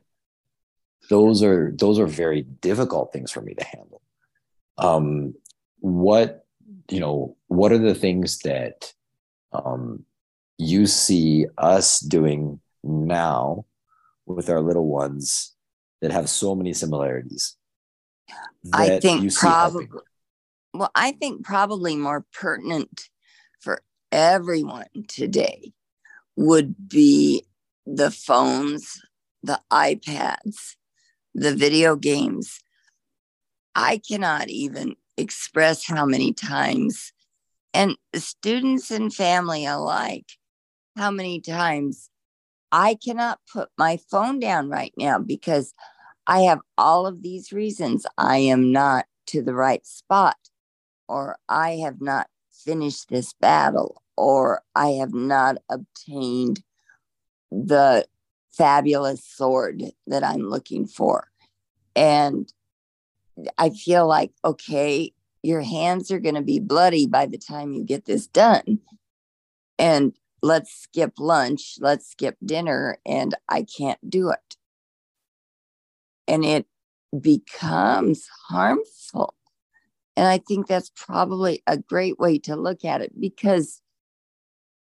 Those 1.09 1.43
are 1.43 1.71
those 1.75 2.00
are 2.00 2.07
very 2.07 2.43
difficult 2.43 3.12
things 3.12 3.31
for 3.31 3.41
me 3.41 3.53
to 3.55 3.63
handle. 3.63 4.01
Um 4.77 5.36
what 5.79 6.45
you 6.89 7.00
know 7.00 7.36
what 7.48 7.71
are 7.71 7.77
the 7.77 7.95
things 7.95 8.39
that 8.39 8.93
um, 9.51 10.05
you 10.57 10.86
see 10.86 11.48
us 11.57 12.00
doing 12.00 12.59
now 12.83 13.65
with 14.25 14.50
our 14.50 14.62
little 14.62 14.86
ones 14.86 15.55
that 16.01 16.12
have 16.12 16.29
so 16.29 16.53
many 16.53 16.71
similarities. 16.71 17.55
I 18.74 19.00
think 19.00 19.33
probably, 19.33 19.88
well, 20.74 20.91
I 20.95 21.12
think 21.12 21.43
probably 21.43 21.95
more 21.95 22.25
pertinent 22.33 23.09
for 23.59 23.81
everyone 24.12 24.88
today 25.07 25.74
would 26.36 26.89
be 26.89 27.45
the 27.86 28.12
phones, 28.12 29.01
the 29.43 29.59
iPads, 29.71 30.75
the 31.33 31.55
video 31.55 31.95
games. 31.95 32.59
I 33.75 34.00
cannot 34.05 34.50
even 34.50 34.95
express 35.17 35.86
how 35.86 36.05
many 36.05 36.33
times 36.33 37.13
and 37.74 37.95
students 38.15 38.91
and 38.91 39.13
family 39.13 39.65
alike, 39.65 40.25
how 40.95 41.12
many 41.12 41.39
times 41.39 42.09
I 42.71 42.95
cannot 42.95 43.39
put 43.51 43.69
my 43.77 44.00
phone 44.09 44.39
down 44.39 44.69
right 44.69 44.93
now 44.98 45.19
because 45.19 45.74
I 46.29 46.41
have 46.41 46.59
all 46.77 47.07
of 47.07 47.24
these 47.24 47.51
reasons 47.51 48.05
I 48.15 48.38
am 48.38 48.71
not 48.71 49.07
to 49.27 49.41
the 49.41 49.55
right 49.55 49.83
spot, 49.83 50.38
or 51.07 51.39
I 51.50 51.77
have 51.77 52.01
not 52.01 52.27
finished 52.51 53.09
this 53.09 53.33
battle, 53.33 54.03
or 54.15 54.62
I 54.75 54.89
have 54.91 55.12
not 55.12 55.57
obtained 55.69 56.62
the 57.51 58.05
fabulous 58.51 59.25
sword 59.25 59.81
that 60.05 60.24
I'm 60.24 60.43
looking 60.43 60.86
for. 60.86 61.31
And 61.95 62.53
I 63.57 63.71
feel 63.71 64.07
like, 64.07 64.31
okay, 64.45 65.12
your 65.41 65.62
hands 65.62 66.12
are 66.12 66.19
going 66.19 66.36
to 66.36 66.43
be 66.43 66.59
bloody 66.59 67.07
by 67.07 67.25
the 67.25 67.39
time 67.39 67.74
you 67.74 67.83
get 67.83 68.05
this 68.05 68.27
done. 68.27 68.81
And 69.79 70.13
let's 70.43 70.71
skip 70.79 71.13
lunch, 71.17 71.77
let's 71.79 72.07
skip 72.07 72.38
dinner, 72.45 73.00
and 73.03 73.33
I 73.48 73.63
can't 73.63 74.07
do 74.07 74.29
it. 74.29 74.57
And 76.29 76.45
it 76.45 76.65
becomes 77.19 78.25
harmful. 78.48 79.36
And 80.15 80.27
I 80.27 80.38
think 80.38 80.67
that's 80.67 80.91
probably 80.95 81.63
a 81.65 81.77
great 81.77 82.19
way 82.19 82.39
to 82.39 82.55
look 82.55 82.86
at 82.86 83.01
it 83.01 83.19
because 83.19 83.81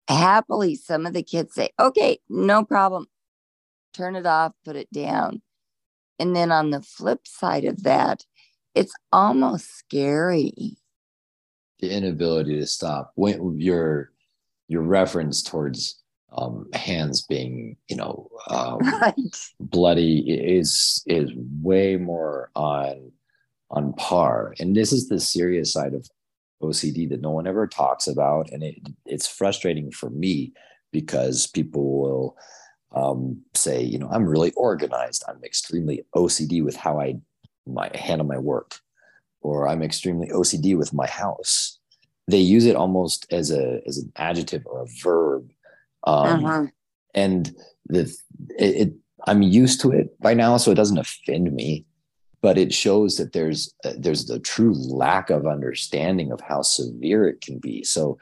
happily 0.09 0.75
some 0.75 1.07
of 1.07 1.13
the 1.13 1.23
kids 1.23 1.55
say, 1.55 1.71
okay, 1.79 2.19
no 2.29 2.65
problem, 2.65 3.07
turn 3.95 4.17
it 4.17 4.27
off, 4.27 4.53
put 4.65 4.77
it 4.77 4.93
down. 4.93 5.41
And 6.19 6.35
then 6.35 6.51
on 6.53 6.71
the 6.71 6.83
flip 6.83 7.27
side 7.27 7.65
of 7.65 7.85
that, 7.85 8.25
it's 8.75 8.95
almost 9.13 9.77
scary. 9.79 10.77
The 11.79 11.91
inability 11.91 12.59
to 12.59 12.67
stop. 12.67 13.13
When 13.15 13.59
your 13.59 14.13
your 14.69 14.83
reference 14.83 15.43
towards 15.43 16.00
um, 16.33 16.69
hands 16.73 17.23
being 17.23 17.77
you 17.89 17.97
know 17.97 18.29
um, 18.49 18.79
right. 19.01 19.15
bloody 19.59 20.21
is 20.21 21.03
is 21.07 21.31
way 21.63 21.97
more 21.97 22.51
on 22.55 23.13
on 23.71 23.93
par. 23.95 24.55
And 24.59 24.77
this 24.77 24.93
is 24.93 25.09
the 25.09 25.21
serious 25.21 25.73
side 25.73 25.95
of 25.95 26.09
ocd 26.63 27.09
that 27.09 27.21
no 27.23 27.31
one 27.31 27.47
ever 27.47 27.67
talks 27.67 28.07
about. 28.07 28.51
And 28.51 28.63
it, 28.63 28.77
it's 29.07 29.27
frustrating 29.27 29.91
for 29.91 30.11
me 30.11 30.53
because 30.93 31.47
people 31.47 32.01
will 32.01 32.37
um, 32.93 33.41
say 33.55 33.83
you 33.83 33.99
know 33.99 34.09
i'm 34.11 34.27
really 34.27 34.53
organized. 34.53 35.25
I'm 35.29 35.43
extremely 35.45 36.05
ocd 36.15 36.65
with 36.65 36.77
how 36.77 37.01
i 37.01 37.17
my 37.67 37.91
handle 37.95 38.27
my 38.27 38.39
work 38.39 38.81
or 39.43 39.69
i'm 39.69 39.83
extremely 39.83 40.29
ocd 40.29 40.77
with 40.77 40.93
my 40.93 41.07
house. 41.07 41.79
They 42.29 42.39
use 42.39 42.67
it 42.67 42.77
almost 42.77 43.27
as 43.33 43.51
a 43.51 43.81
as 43.87 43.99
an 43.99 44.13
adjective 44.17 44.67
or 44.67 44.83
a 44.83 44.87
verb 45.03 45.51
um, 46.05 46.45
uh-huh. 46.45 46.67
and 47.15 47.55
the 47.87 48.03
it, 48.59 48.89
it, 48.89 48.93
i'm 49.27 49.43
used 49.43 49.81
to 49.81 49.91
it 49.91 50.19
by 50.21 50.35
now 50.35 50.57
so 50.57 50.71
it 50.71 50.77
doesn't 50.77 50.99
offend 50.99 51.53
me 51.53 51.85
but 52.43 52.57
it 52.57 52.73
shows 52.73 53.17
that 53.17 53.33
there's 53.33 53.75
uh, 53.85 53.93
there's 53.97 54.31
a 54.31 54.39
true 54.39 54.75
lack 54.75 55.31
of 55.31 55.47
understanding 55.47 56.33
of 56.33 56.41
how 56.41 56.63
severe 56.63 57.29
it 57.29 57.41
can 57.41 57.59
be. 57.59 57.85
So 57.85 58.19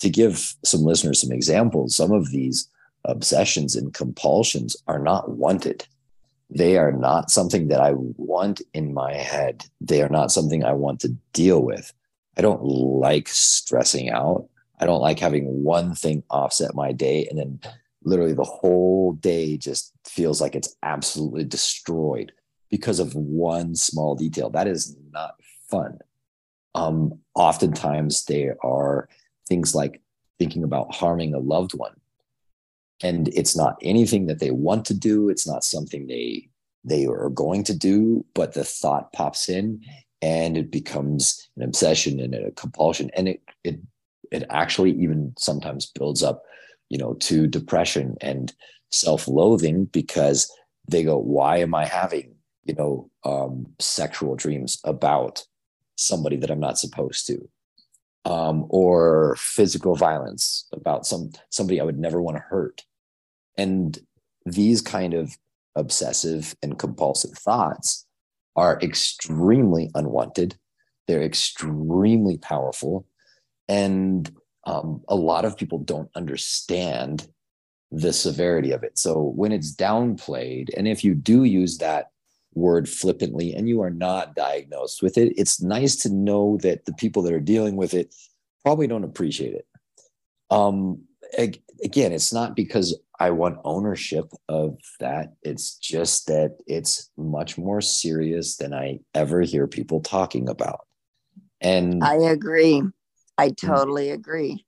to 0.00 0.08
give 0.08 0.54
some 0.64 0.82
listeners 0.82 1.20
some 1.20 1.32
examples 1.32 1.96
some 1.96 2.12
of 2.12 2.30
these 2.30 2.68
obsessions 3.04 3.74
and 3.76 3.94
compulsions 3.94 4.76
are 4.86 4.98
not 4.98 5.30
wanted. 5.30 5.86
They 6.50 6.78
are 6.78 6.92
not 6.92 7.30
something 7.30 7.68
that 7.68 7.80
i 7.80 7.92
want 7.94 8.62
in 8.72 8.94
my 8.94 9.14
head. 9.14 9.64
They 9.80 10.02
are 10.02 10.08
not 10.08 10.32
something 10.32 10.64
i 10.64 10.72
want 10.72 11.00
to 11.00 11.14
deal 11.32 11.62
with. 11.62 11.92
I 12.36 12.42
don't 12.42 12.62
like 12.62 13.28
stressing 13.28 14.10
out 14.10 14.48
I 14.80 14.86
don't 14.86 15.00
like 15.00 15.18
having 15.18 15.62
one 15.62 15.94
thing 15.94 16.22
offset 16.30 16.74
my 16.74 16.92
day 16.92 17.26
and 17.28 17.38
then 17.38 17.60
literally 18.04 18.34
the 18.34 18.44
whole 18.44 19.12
day 19.14 19.56
just 19.56 19.92
feels 20.04 20.40
like 20.40 20.54
it's 20.54 20.76
absolutely 20.82 21.44
destroyed 21.44 22.32
because 22.70 22.98
of 22.98 23.14
one 23.14 23.74
small 23.74 24.14
detail. 24.14 24.50
That 24.50 24.68
is 24.68 24.96
not 25.12 25.34
fun. 25.70 25.98
Um, 26.74 27.18
oftentimes, 27.34 28.24
there 28.26 28.56
are 28.64 29.08
things 29.48 29.74
like 29.74 30.00
thinking 30.38 30.62
about 30.62 30.94
harming 30.94 31.34
a 31.34 31.38
loved 31.38 31.74
one. 31.74 31.94
And 33.02 33.28
it's 33.28 33.56
not 33.56 33.78
anything 33.82 34.26
that 34.26 34.38
they 34.38 34.50
want 34.50 34.84
to 34.86 34.94
do. 34.94 35.28
It's 35.28 35.46
not 35.46 35.64
something 35.64 36.06
they 36.06 36.48
they 36.84 37.06
are 37.06 37.28
going 37.30 37.64
to 37.64 37.74
do, 37.74 38.24
but 38.34 38.54
the 38.54 38.64
thought 38.64 39.12
pops 39.12 39.48
in 39.48 39.82
and 40.22 40.56
it 40.56 40.70
becomes 40.70 41.48
an 41.56 41.62
obsession 41.62 42.20
and 42.20 42.34
a 42.34 42.50
compulsion. 42.52 43.10
And 43.14 43.28
it 43.28 43.42
it 43.64 43.80
it 44.30 44.44
actually 44.50 44.92
even 44.92 45.34
sometimes 45.38 45.86
builds 45.86 46.22
up 46.22 46.42
you 46.88 46.98
know 46.98 47.14
to 47.14 47.46
depression 47.46 48.16
and 48.20 48.52
self-loathing 48.90 49.84
because 49.86 50.50
they 50.88 51.02
go 51.02 51.18
why 51.18 51.58
am 51.58 51.74
i 51.74 51.84
having 51.84 52.34
you 52.64 52.74
know 52.74 53.10
um, 53.24 53.66
sexual 53.78 54.36
dreams 54.36 54.80
about 54.84 55.44
somebody 55.96 56.36
that 56.36 56.50
i'm 56.50 56.60
not 56.60 56.78
supposed 56.78 57.26
to? 57.26 57.48
Um, 58.24 58.66
or 58.68 59.36
physical 59.38 59.94
violence 59.94 60.66
about 60.72 61.06
some 61.06 61.30
somebody 61.50 61.80
i 61.80 61.84
would 61.84 61.98
never 61.98 62.20
want 62.20 62.36
to 62.36 62.42
hurt. 62.42 62.84
And 63.56 63.98
these 64.44 64.82
kind 64.82 65.14
of 65.14 65.36
obsessive 65.76 66.54
and 66.62 66.78
compulsive 66.78 67.38
thoughts 67.38 68.06
are 68.56 68.78
extremely 68.82 69.90
unwanted. 69.94 70.56
They're 71.06 71.22
extremely 71.22 72.36
powerful 72.38 73.06
and 73.68 74.30
um, 74.64 75.02
a 75.08 75.16
lot 75.16 75.44
of 75.44 75.56
people 75.56 75.78
don't 75.78 76.10
understand 76.14 77.28
the 77.90 78.12
severity 78.12 78.72
of 78.72 78.82
it. 78.82 78.98
So 78.98 79.32
when 79.34 79.52
it's 79.52 79.74
downplayed, 79.74 80.68
and 80.76 80.86
if 80.86 81.04
you 81.04 81.14
do 81.14 81.44
use 81.44 81.78
that 81.78 82.10
word 82.54 82.88
flippantly 82.88 83.54
and 83.54 83.68
you 83.68 83.82
are 83.82 83.90
not 83.90 84.34
diagnosed 84.34 85.02
with 85.02 85.16
it, 85.16 85.32
it's 85.36 85.62
nice 85.62 85.96
to 85.96 86.12
know 86.12 86.58
that 86.62 86.84
the 86.84 86.92
people 86.94 87.22
that 87.22 87.32
are 87.32 87.40
dealing 87.40 87.76
with 87.76 87.94
it 87.94 88.14
probably 88.64 88.86
don't 88.86 89.04
appreciate 89.04 89.54
it. 89.54 89.66
Um, 90.50 91.02
again, 91.82 92.12
it's 92.12 92.32
not 92.32 92.56
because 92.56 92.98
I 93.20 93.30
want 93.30 93.58
ownership 93.64 94.32
of 94.48 94.78
that. 95.00 95.34
It's 95.42 95.76
just 95.76 96.26
that 96.26 96.58
it's 96.66 97.10
much 97.16 97.58
more 97.58 97.80
serious 97.80 98.56
than 98.56 98.72
I 98.72 99.00
ever 99.14 99.42
hear 99.42 99.66
people 99.66 100.00
talking 100.00 100.48
about. 100.48 100.80
And 101.60 102.02
I 102.04 102.14
agree. 102.14 102.82
I 103.38 103.50
mm. 103.50 103.56
totally 103.56 104.10
agree. 104.10 104.66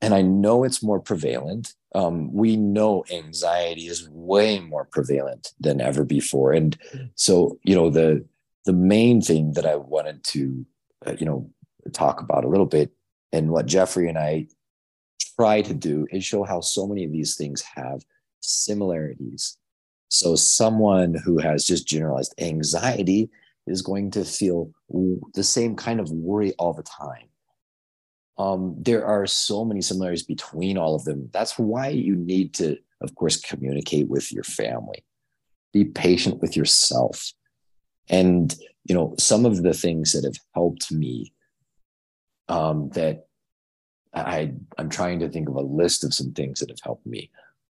And 0.00 0.14
I 0.14 0.22
know 0.22 0.64
it's 0.64 0.82
more 0.82 1.00
prevalent. 1.00 1.74
Um, 1.94 2.32
we 2.32 2.56
know 2.56 3.04
anxiety 3.12 3.86
is 3.86 4.08
way 4.08 4.58
more 4.58 4.84
prevalent 4.84 5.52
than 5.60 5.80
ever 5.80 6.04
before. 6.04 6.52
And 6.52 6.76
so, 7.14 7.58
you 7.64 7.74
know, 7.74 7.90
the 7.90 8.24
the 8.64 8.72
main 8.72 9.20
thing 9.20 9.52
that 9.54 9.66
I 9.66 9.74
wanted 9.74 10.22
to, 10.24 10.64
uh, 11.04 11.14
you 11.18 11.26
know, 11.26 11.50
talk 11.92 12.20
about 12.20 12.44
a 12.44 12.48
little 12.48 12.66
bit, 12.66 12.92
and 13.32 13.50
what 13.50 13.66
Jeffrey 13.66 14.08
and 14.08 14.16
I 14.16 14.46
try 15.36 15.62
to 15.62 15.74
do 15.74 16.06
is 16.10 16.24
show 16.24 16.44
how 16.44 16.60
so 16.60 16.86
many 16.86 17.04
of 17.04 17.12
these 17.12 17.36
things 17.36 17.62
have 17.74 18.02
similarities. 18.40 19.56
So, 20.08 20.36
someone 20.36 21.14
who 21.14 21.38
has 21.38 21.64
just 21.64 21.88
generalized 21.88 22.34
anxiety 22.38 23.30
is 23.66 23.82
going 23.82 24.12
to 24.12 24.24
feel 24.24 24.70
the 25.34 25.44
same 25.44 25.76
kind 25.76 26.00
of 26.00 26.10
worry 26.10 26.52
all 26.58 26.72
the 26.72 26.82
time 26.82 27.28
um, 28.38 28.74
there 28.78 29.04
are 29.04 29.26
so 29.26 29.64
many 29.64 29.82
similarities 29.82 30.22
between 30.22 30.78
all 30.78 30.94
of 30.94 31.04
them. 31.04 31.28
That's 31.32 31.58
why 31.58 31.88
you 31.88 32.16
need 32.16 32.54
to, 32.54 32.78
of 33.00 33.14
course, 33.14 33.40
communicate 33.40 34.08
with 34.08 34.32
your 34.32 34.44
family, 34.44 35.04
be 35.72 35.84
patient 35.84 36.40
with 36.40 36.56
yourself. 36.56 37.32
And, 38.08 38.54
you 38.84 38.94
know, 38.94 39.14
some 39.18 39.44
of 39.44 39.62
the 39.62 39.74
things 39.74 40.12
that 40.12 40.24
have 40.24 40.38
helped 40.54 40.90
me 40.90 41.32
um, 42.48 42.90
that 42.90 43.26
I, 44.14 44.52
I'm 44.78 44.88
trying 44.88 45.20
to 45.20 45.28
think 45.28 45.48
of 45.48 45.54
a 45.54 45.62
list 45.62 46.04
of 46.04 46.14
some 46.14 46.32
things 46.32 46.60
that 46.60 46.70
have 46.70 46.80
helped 46.82 47.06
me. 47.06 47.30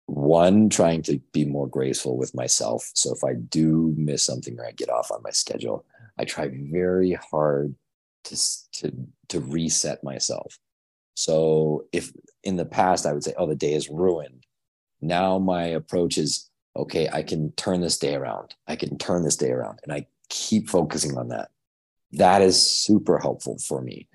One, 0.06 0.68
trying 0.68 1.02
to 1.02 1.18
be 1.32 1.44
more 1.44 1.66
graceful 1.66 2.16
with 2.16 2.34
myself. 2.34 2.90
So 2.94 3.14
if 3.14 3.24
I 3.24 3.34
do 3.34 3.94
miss 3.96 4.24
something 4.24 4.58
or 4.58 4.66
I 4.66 4.72
get 4.72 4.90
off 4.90 5.10
on 5.10 5.22
my 5.22 5.30
schedule, 5.30 5.84
I 6.18 6.24
try 6.24 6.50
very 6.52 7.12
hard 7.30 7.74
to 8.24 8.36
to 8.72 8.92
to 9.28 9.40
reset 9.40 10.02
myself. 10.04 10.58
So 11.14 11.86
if 11.92 12.12
in 12.42 12.56
the 12.56 12.64
past 12.64 13.06
I 13.06 13.12
would 13.12 13.24
say, 13.24 13.34
"Oh, 13.36 13.46
the 13.46 13.54
day 13.54 13.74
is 13.74 13.88
ruined," 13.88 14.46
now 15.00 15.38
my 15.38 15.64
approach 15.64 16.18
is, 16.18 16.50
"Okay, 16.76 17.08
I 17.08 17.22
can 17.22 17.52
turn 17.52 17.80
this 17.80 17.98
day 17.98 18.14
around. 18.14 18.54
I 18.66 18.76
can 18.76 18.98
turn 18.98 19.22
this 19.22 19.36
day 19.36 19.50
around," 19.50 19.80
and 19.82 19.92
I 19.92 20.06
keep 20.28 20.68
focusing 20.68 21.16
on 21.18 21.28
that. 21.28 21.50
That 22.12 22.42
is 22.42 22.60
super 22.60 23.18
helpful 23.18 23.58
for 23.58 23.82
me. 23.82 24.08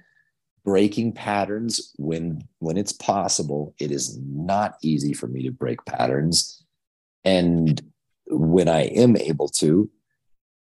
Breaking 0.64 1.12
patterns 1.14 1.94
when 1.98 2.48
when 2.60 2.78
it's 2.78 2.94
possible. 2.94 3.74
It 3.80 3.92
is 3.92 4.18
not 4.18 4.78
easy 4.82 5.14
for 5.14 5.28
me 5.28 5.44
to 5.44 5.52
break 5.52 5.86
patterns, 5.86 6.64
and 7.24 7.82
when 8.30 8.68
I 8.68 8.82
am 8.82 9.16
able 9.16 9.48
to, 9.48 9.90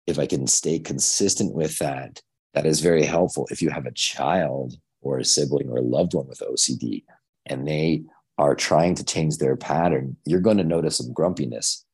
if 0.06 0.18
I 0.18 0.26
can 0.26 0.46
stay 0.46 0.78
consistent 0.78 1.54
with 1.54 1.78
that 1.78 2.22
that 2.54 2.66
is 2.66 2.80
very 2.80 3.04
helpful 3.04 3.48
if 3.50 3.62
you 3.62 3.70
have 3.70 3.86
a 3.86 3.92
child 3.92 4.76
or 5.00 5.18
a 5.18 5.24
sibling 5.24 5.68
or 5.68 5.78
a 5.78 5.82
loved 5.82 6.14
one 6.14 6.28
with 6.28 6.40
OCD 6.40 7.04
and 7.46 7.66
they 7.66 8.02
are 8.38 8.54
trying 8.54 8.94
to 8.94 9.04
change 9.04 9.38
their 9.38 9.56
pattern, 9.56 10.16
you're 10.24 10.40
going 10.40 10.56
to 10.58 10.64
notice 10.64 10.98
some 10.98 11.12
grumpiness 11.12 11.84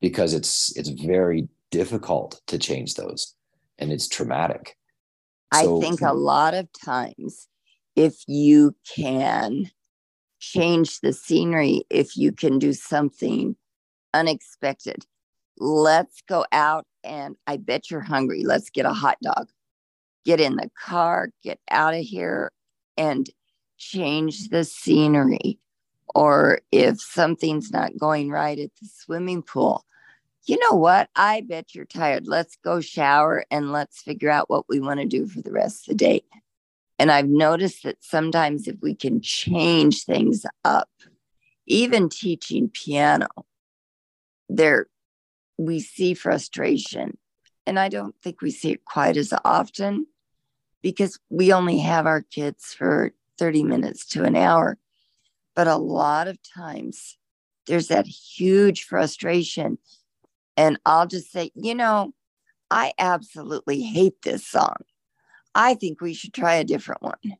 because 0.00 0.34
it's 0.34 0.76
it's 0.76 0.88
very 0.88 1.48
difficult 1.70 2.40
to 2.46 2.58
change 2.58 2.94
those 2.94 3.34
and 3.78 3.92
it's 3.92 4.08
traumatic. 4.08 4.76
So, 5.52 5.78
I 5.78 5.80
think 5.80 6.00
a 6.00 6.12
lot 6.12 6.54
of 6.54 6.68
times 6.84 7.48
if 7.96 8.16
you 8.26 8.74
can 8.96 9.70
change 10.40 11.00
the 11.00 11.12
scenery, 11.12 11.84
if 11.90 12.16
you 12.16 12.32
can 12.32 12.58
do 12.58 12.72
something 12.72 13.56
unexpected, 14.12 15.04
let's 15.58 16.22
go 16.28 16.44
out 16.52 16.86
and 17.02 17.36
I 17.46 17.56
bet 17.56 17.90
you're 17.90 18.00
hungry. 18.00 18.42
Let's 18.44 18.70
get 18.70 18.86
a 18.86 18.92
hot 18.92 19.18
dog 19.22 19.48
get 20.24 20.40
in 20.40 20.56
the 20.56 20.70
car, 20.80 21.30
get 21.42 21.58
out 21.70 21.94
of 21.94 22.00
here, 22.00 22.50
and 22.96 23.28
change 23.78 24.48
the 24.48 24.64
scenery. 24.64 25.58
Or 26.14 26.60
if 26.70 27.00
something's 27.00 27.70
not 27.70 27.98
going 27.98 28.30
right 28.30 28.58
at 28.58 28.70
the 28.80 28.88
swimming 28.88 29.42
pool, 29.42 29.84
you 30.46 30.58
know 30.58 30.76
what? 30.76 31.08
I 31.16 31.40
bet 31.40 31.74
you're 31.74 31.86
tired. 31.86 32.26
Let's 32.26 32.56
go 32.62 32.80
shower 32.80 33.44
and 33.50 33.72
let's 33.72 34.02
figure 34.02 34.30
out 34.30 34.50
what 34.50 34.66
we 34.68 34.78
want 34.78 35.00
to 35.00 35.06
do 35.06 35.26
for 35.26 35.40
the 35.40 35.52
rest 35.52 35.88
of 35.88 35.92
the 35.92 36.04
day. 36.04 36.22
And 36.98 37.10
I've 37.10 37.28
noticed 37.28 37.82
that 37.84 37.96
sometimes 38.00 38.68
if 38.68 38.76
we 38.80 38.94
can 38.94 39.20
change 39.20 40.04
things 40.04 40.46
up, 40.64 40.90
even 41.66 42.08
teaching 42.08 42.68
piano, 42.68 43.26
there 44.48 44.86
we 45.58 45.80
see 45.80 46.14
frustration. 46.14 47.16
And 47.66 47.78
I 47.78 47.88
don't 47.88 48.14
think 48.22 48.42
we 48.42 48.50
see 48.50 48.72
it 48.72 48.84
quite 48.84 49.16
as 49.16 49.32
often 49.44 50.06
because 50.84 51.18
we 51.30 51.50
only 51.50 51.78
have 51.78 52.04
our 52.04 52.20
kids 52.20 52.74
for 52.74 53.14
30 53.38 53.64
minutes 53.64 54.04
to 54.04 54.22
an 54.24 54.36
hour. 54.36 54.76
But 55.56 55.66
a 55.66 55.76
lot 55.76 56.28
of 56.28 56.38
times 56.42 57.16
there's 57.66 57.88
that 57.88 58.06
huge 58.06 58.84
frustration. 58.84 59.78
And 60.58 60.78
I'll 60.84 61.06
just 61.06 61.32
say, 61.32 61.50
you 61.54 61.74
know, 61.74 62.12
I 62.70 62.92
absolutely 62.98 63.80
hate 63.80 64.20
this 64.22 64.46
song. 64.46 64.76
I 65.54 65.72
think 65.72 66.02
we 66.02 66.12
should 66.12 66.34
try 66.34 66.56
a 66.56 66.64
different 66.64 67.00
one. 67.00 67.38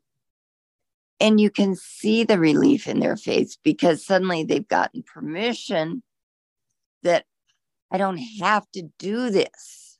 And 1.21 1.39
you 1.39 1.51
can 1.51 1.77
see 1.77 2.25
the 2.25 2.39
relief 2.39 2.89
in 2.89 2.99
their 2.99 3.17
face 3.17 3.59
because 3.63 4.07
suddenly 4.07 4.45
they've 4.45 4.67
gotten 4.67 5.03
permission 5.03 6.03
that 7.03 7.27
I 7.91 7.99
don't 7.99 8.17
have 8.41 8.65
to 8.73 8.89
do 8.99 9.29
this. 9.29 9.99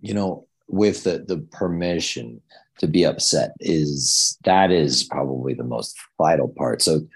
You 0.00 0.12
know, 0.12 0.47
with 0.68 1.04
the, 1.04 1.24
the 1.26 1.38
permission 1.52 2.40
to 2.78 2.86
be 2.86 3.04
upset 3.04 3.52
is 3.60 4.38
that 4.44 4.70
is 4.70 5.04
probably 5.04 5.54
the 5.54 5.64
most 5.64 5.96
vital 6.16 6.48
part. 6.48 6.82
So 6.82 7.06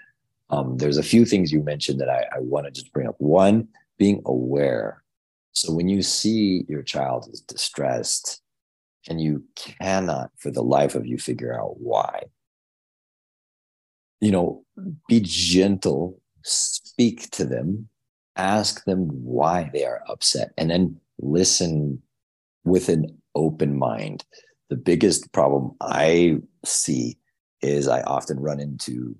um, 0.49 0.77
there's 0.77 0.97
a 0.97 1.03
few 1.03 1.25
things 1.25 1.51
you 1.51 1.63
mentioned 1.63 1.99
that 2.01 2.09
I, 2.09 2.25
I 2.35 2.39
want 2.39 2.65
to 2.65 2.71
just 2.71 2.91
bring 2.91 3.07
up. 3.07 3.15
One, 3.19 3.67
being 3.97 4.21
aware. 4.25 5.03
So 5.53 5.71
when 5.71 5.87
you 5.87 6.01
see 6.01 6.65
your 6.67 6.83
child 6.83 7.29
is 7.31 7.41
distressed 7.41 8.41
and 9.07 9.21
you 9.21 9.43
cannot 9.55 10.31
for 10.37 10.51
the 10.51 10.63
life 10.63 10.95
of 10.95 11.05
you 11.05 11.17
figure 11.17 11.57
out 11.57 11.79
why, 11.79 12.23
you 14.19 14.31
know, 14.31 14.65
be 15.07 15.21
gentle, 15.21 16.19
speak 16.43 17.29
to 17.31 17.45
them, 17.45 17.87
ask 18.35 18.83
them 18.85 19.07
why 19.23 19.69
they 19.73 19.85
are 19.85 20.01
upset, 20.09 20.51
and 20.57 20.69
then 20.69 20.99
listen 21.19 22.01
with 22.63 22.89
an 22.89 23.21
open 23.35 23.77
mind. 23.77 24.23
The 24.69 24.75
biggest 24.75 25.31
problem 25.31 25.75
I 25.81 26.37
see 26.65 27.17
is 27.61 27.87
I 27.87 28.01
often 28.01 28.39
run 28.39 28.59
into 28.59 29.15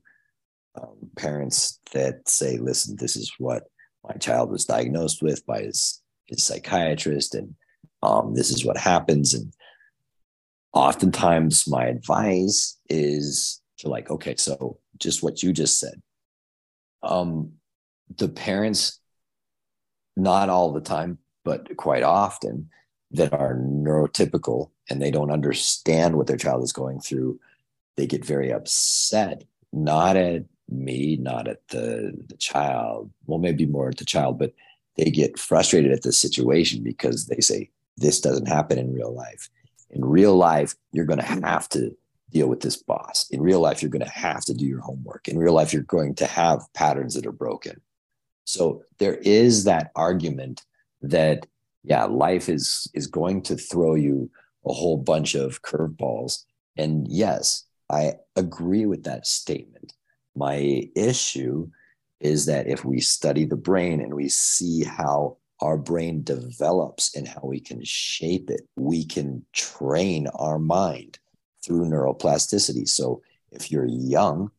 um, 0.79 1.09
parents 1.15 1.79
that 1.93 2.27
say, 2.27 2.57
listen, 2.57 2.95
this 2.97 3.15
is 3.15 3.31
what 3.37 3.63
my 4.03 4.15
child 4.15 4.49
was 4.49 4.65
diagnosed 4.65 5.21
with 5.21 5.45
by 5.45 5.61
his, 5.61 6.01
his 6.25 6.43
psychiatrist, 6.43 7.35
and 7.35 7.55
um, 8.01 8.33
this 8.33 8.49
is 8.49 8.65
what 8.65 8.77
happens. 8.77 9.33
And 9.33 9.53
oftentimes, 10.73 11.67
my 11.67 11.85
advice 11.85 12.77
is 12.89 13.61
to 13.79 13.89
like, 13.89 14.09
okay, 14.09 14.35
so 14.35 14.79
just 14.97 15.23
what 15.23 15.41
you 15.43 15.53
just 15.53 15.79
said. 15.79 16.01
Um, 17.01 17.53
the 18.17 18.29
parents, 18.29 18.99
not 20.15 20.49
all 20.49 20.73
the 20.73 20.81
time, 20.81 21.19
but 21.45 21.75
quite 21.77 22.03
often, 22.03 22.69
that 23.13 23.33
are 23.33 23.55
neurotypical 23.55 24.69
and 24.89 25.01
they 25.01 25.11
don't 25.11 25.31
understand 25.31 26.15
what 26.15 26.27
their 26.27 26.37
child 26.37 26.63
is 26.63 26.73
going 26.73 26.99
through, 26.99 27.39
they 27.95 28.07
get 28.07 28.25
very 28.25 28.51
upset, 28.51 29.43
not 29.71 30.17
at 30.17 30.43
me, 30.69 31.17
not 31.17 31.47
at 31.47 31.67
the, 31.69 32.13
the 32.27 32.37
child, 32.37 33.11
well, 33.25 33.39
maybe 33.39 33.65
more 33.65 33.89
at 33.89 33.97
the 33.97 34.05
child, 34.05 34.39
but 34.39 34.53
they 34.97 35.05
get 35.05 35.39
frustrated 35.39 35.91
at 35.91 36.01
the 36.01 36.11
situation 36.11 36.83
because 36.83 37.27
they 37.27 37.39
say, 37.39 37.69
this 37.97 38.19
doesn't 38.19 38.47
happen 38.47 38.79
in 38.79 38.93
real 38.93 39.13
life. 39.13 39.49
In 39.91 40.03
real 40.03 40.35
life, 40.35 40.75
you're 40.91 41.05
going 41.05 41.19
to 41.19 41.25
have 41.25 41.69
to 41.69 41.95
deal 42.31 42.47
with 42.47 42.61
this 42.61 42.77
boss. 42.77 43.27
In 43.29 43.41
real 43.41 43.59
life, 43.59 43.81
you're 43.81 43.91
going 43.91 44.03
to 44.03 44.09
have 44.09 44.43
to 44.45 44.53
do 44.53 44.65
your 44.65 44.81
homework. 44.81 45.27
In 45.27 45.37
real 45.37 45.53
life, 45.53 45.71
you're 45.71 45.83
going 45.83 46.15
to 46.15 46.25
have 46.25 46.61
patterns 46.73 47.13
that 47.13 47.27
are 47.27 47.31
broken. 47.31 47.79
So 48.45 48.83
there 48.97 49.15
is 49.15 49.65
that 49.65 49.91
argument 49.95 50.63
that 51.01 51.45
yeah, 51.83 52.05
life 52.05 52.49
is 52.49 52.87
is 52.93 53.07
going 53.07 53.41
to 53.43 53.55
throw 53.55 53.95
you 53.95 54.29
a 54.65 54.73
whole 54.73 54.97
bunch 54.97 55.35
of 55.35 55.61
curveballs. 55.61 56.43
And 56.77 57.07
yes, 57.07 57.65
I 57.89 58.13
agree 58.35 58.85
with 58.85 59.03
that 59.03 59.27
statement. 59.27 59.93
My 60.35 60.89
issue 60.95 61.69
is 62.19 62.45
that 62.45 62.67
if 62.67 62.85
we 62.85 62.99
study 63.01 63.45
the 63.45 63.57
brain 63.57 63.99
and 63.99 64.13
we 64.13 64.29
see 64.29 64.83
how 64.83 65.37
our 65.59 65.77
brain 65.77 66.23
develops 66.23 67.15
and 67.15 67.27
how 67.27 67.41
we 67.43 67.59
can 67.59 67.81
shape 67.83 68.49
it, 68.49 68.61
we 68.75 69.05
can 69.05 69.45
train 69.53 70.27
our 70.35 70.57
mind 70.57 71.19
through 71.63 71.85
neuroplasticity. 71.85 72.87
So 72.87 73.21
if 73.51 73.71
you're 73.71 73.85
young 73.85 74.51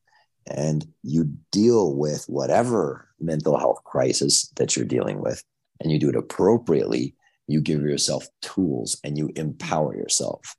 and 0.46 0.86
you 1.02 1.30
deal 1.50 1.94
with 1.94 2.24
whatever 2.26 3.08
mental 3.18 3.58
health 3.58 3.82
crisis 3.84 4.48
that 4.56 4.76
you're 4.76 4.84
dealing 4.84 5.20
with, 5.20 5.42
and 5.80 5.90
you 5.90 5.98
do 5.98 6.08
it 6.08 6.16
appropriately, 6.16 7.14
you 7.46 7.60
give 7.60 7.82
yourself 7.82 8.26
tools 8.40 8.98
and 9.04 9.18
you 9.18 9.30
empower 9.36 9.94
yourself. 9.96 10.56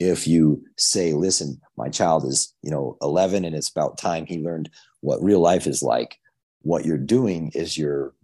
If 0.00 0.26
you 0.26 0.64
say, 0.76 1.12
listen, 1.12 1.60
my 1.76 1.88
child 1.88 2.24
is, 2.24 2.54
you 2.62 2.70
know, 2.70 2.96
11 3.00 3.44
and 3.44 3.54
it's 3.54 3.70
about 3.70 3.98
time 3.98 4.26
he 4.26 4.38
learned 4.38 4.70
what 5.00 5.22
real 5.22 5.40
life 5.40 5.66
is 5.66 5.82
like, 5.82 6.18
what 6.62 6.84
you're 6.84 6.98
doing 6.98 7.52
is 7.54 7.78
you're 7.78 8.14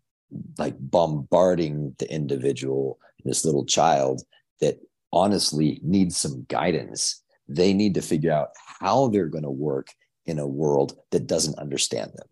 like 0.59 0.75
bombarding 0.79 1.95
the 1.99 2.13
individual, 2.13 2.99
this 3.25 3.45
little 3.45 3.65
child 3.65 4.23
that 4.61 4.81
honestly 5.13 5.81
needs 5.83 6.17
some 6.17 6.45
guidance. 6.49 7.23
They 7.49 7.73
need 7.73 7.95
to 7.95 8.03
figure 8.03 8.33
out 8.33 8.49
how 8.81 9.09
they're 9.09 9.27
going 9.27 9.45
to 9.45 9.51
work 9.51 9.89
in 10.27 10.39
a 10.39 10.47
world 10.47 10.97
that 11.11 11.27
doesn't 11.27 11.59
understand 11.59 12.13
them. 12.15 12.29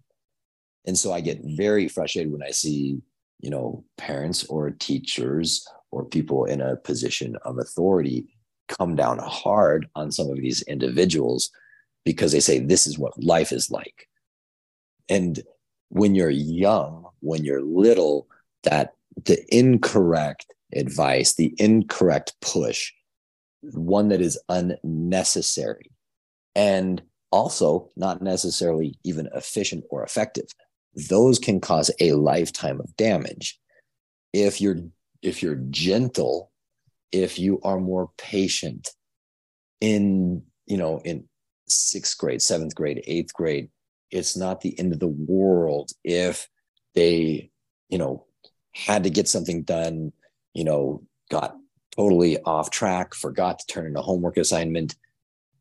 And 0.86 0.98
so 0.98 1.12
I 1.12 1.20
get 1.20 1.40
very 1.44 1.88
frustrated 1.88 2.32
when 2.32 2.42
I 2.42 2.50
see 2.50 3.02
you 3.40 3.50
know 3.50 3.84
parents 3.96 4.44
or 4.46 4.70
teachers 4.70 5.66
or 5.90 6.04
people 6.04 6.44
in 6.44 6.60
a 6.60 6.76
position 6.76 7.36
of 7.44 7.58
authority 7.58 8.26
come 8.68 8.96
down 8.96 9.18
hard 9.18 9.88
on 9.94 10.12
some 10.12 10.28
of 10.30 10.36
these 10.36 10.62
individuals 10.62 11.50
because 12.04 12.32
they 12.32 12.40
say 12.40 12.58
this 12.58 12.86
is 12.86 12.98
what 12.98 13.22
life 13.22 13.50
is 13.50 13.70
like. 13.70 14.08
And 15.08 15.40
when 15.88 16.14
you're 16.14 16.30
young 16.30 17.06
when 17.20 17.44
you're 17.44 17.62
little 17.62 18.28
that 18.62 18.94
the 19.24 19.38
incorrect 19.54 20.46
advice 20.74 21.34
the 21.34 21.54
incorrect 21.58 22.34
push 22.40 22.92
one 23.72 24.08
that 24.08 24.20
is 24.20 24.38
unnecessary 24.48 25.90
and 26.54 27.02
also 27.30 27.90
not 27.96 28.22
necessarily 28.22 28.98
even 29.04 29.28
efficient 29.34 29.84
or 29.90 30.04
effective 30.04 30.46
those 30.94 31.38
can 31.38 31.60
cause 31.60 31.90
a 32.00 32.12
lifetime 32.12 32.80
of 32.80 32.96
damage. 32.96 33.58
If 34.32 34.60
you're 34.60 34.78
if 35.22 35.42
you're 35.42 35.60
gentle 35.70 36.50
if 37.12 37.38
you 37.38 37.60
are 37.62 37.80
more 37.80 38.10
patient 38.18 38.90
in 39.80 40.42
you 40.66 40.76
know 40.76 41.00
in 41.04 41.28
sixth 41.68 42.16
grade 42.18 42.42
seventh 42.42 42.74
grade 42.74 43.02
eighth 43.06 43.32
grade 43.32 43.68
it's 44.10 44.36
not 44.36 44.60
the 44.60 44.78
end 44.78 44.92
of 44.92 45.00
the 45.00 45.06
world 45.06 45.90
if 46.04 46.48
they 46.94 47.50
you 47.88 47.98
know 47.98 48.24
had 48.74 49.04
to 49.04 49.10
get 49.10 49.28
something 49.28 49.62
done 49.62 50.12
you 50.54 50.64
know 50.64 51.02
got 51.30 51.56
totally 51.94 52.38
off 52.42 52.70
track 52.70 53.14
forgot 53.14 53.58
to 53.58 53.66
turn 53.66 53.86
in 53.86 53.96
a 53.96 54.02
homework 54.02 54.36
assignment 54.36 54.96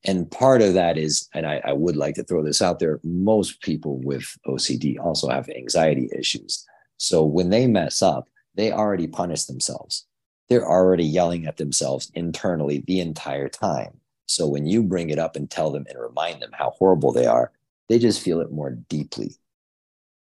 and 0.03 0.29
part 0.29 0.61
of 0.61 0.73
that 0.73 0.97
is, 0.97 1.27
and 1.33 1.45
I, 1.45 1.61
I, 1.65 1.73
would 1.73 1.95
like 1.95 2.15
to 2.15 2.23
throw 2.23 2.43
this 2.43 2.61
out 2.61 2.79
there, 2.79 2.99
most 3.03 3.61
people 3.61 3.99
with 3.99 4.37
OCD 4.45 4.99
also 4.99 5.29
have 5.29 5.49
anxiety 5.49 6.09
issues. 6.17 6.65
So 6.97 7.23
when 7.23 7.49
they 7.49 7.67
mess 7.67 8.01
up, 8.01 8.29
they 8.55 8.71
already 8.71 9.07
punish 9.07 9.45
themselves. 9.45 10.05
They're 10.49 10.67
already 10.67 11.03
yelling 11.03 11.45
at 11.45 11.57
themselves 11.57 12.11
internally 12.13 12.83
the 12.87 12.99
entire 12.99 13.49
time. 13.49 13.99
So 14.27 14.47
when 14.47 14.65
you 14.65 14.83
bring 14.83 15.09
it 15.09 15.19
up 15.19 15.35
and 15.35 15.49
tell 15.49 15.71
them 15.71 15.85
and 15.89 15.99
remind 15.99 16.41
them 16.41 16.51
how 16.53 16.71
horrible 16.71 17.11
they 17.11 17.25
are, 17.25 17.51
they 17.89 17.99
just 17.99 18.21
feel 18.21 18.41
it 18.41 18.51
more 18.51 18.71
deeply. 18.71 19.35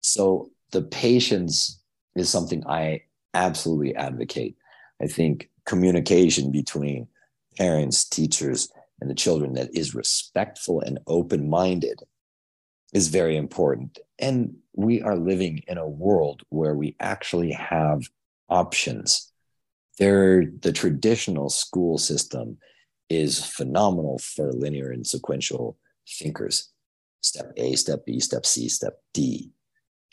So 0.01 0.51
the 0.71 0.81
patience 0.81 1.79
is 2.15 2.29
something 2.29 2.65
I 2.67 3.03
absolutely 3.33 3.95
advocate. 3.95 4.57
I 5.01 5.07
think 5.07 5.49
communication 5.65 6.51
between 6.51 7.07
parents, 7.57 8.03
teachers, 8.05 8.69
and 9.01 9.09
the 9.09 9.15
children 9.15 9.53
that 9.53 9.75
is 9.75 9.95
respectful 9.95 10.79
and 10.79 10.99
open 11.07 11.49
minded 11.49 11.99
is 12.93 13.07
very 13.07 13.35
important. 13.35 13.99
And 14.19 14.55
we 14.75 15.01
are 15.01 15.17
living 15.17 15.63
in 15.67 15.77
a 15.77 15.87
world 15.87 16.43
where 16.49 16.75
we 16.75 16.95
actually 16.99 17.51
have 17.51 18.03
options. 18.47 19.31
There, 19.97 20.45
the 20.45 20.71
traditional 20.71 21.49
school 21.49 21.97
system 21.97 22.57
is 23.09 23.43
phenomenal 23.43 24.19
for 24.19 24.53
linear 24.53 24.91
and 24.91 25.05
sequential 25.05 25.77
thinkers. 26.07 26.69
Step 27.21 27.51
A, 27.57 27.75
step 27.75 28.05
B, 28.05 28.19
step 28.19 28.45
C, 28.45 28.69
step 28.69 28.99
D. 29.13 29.51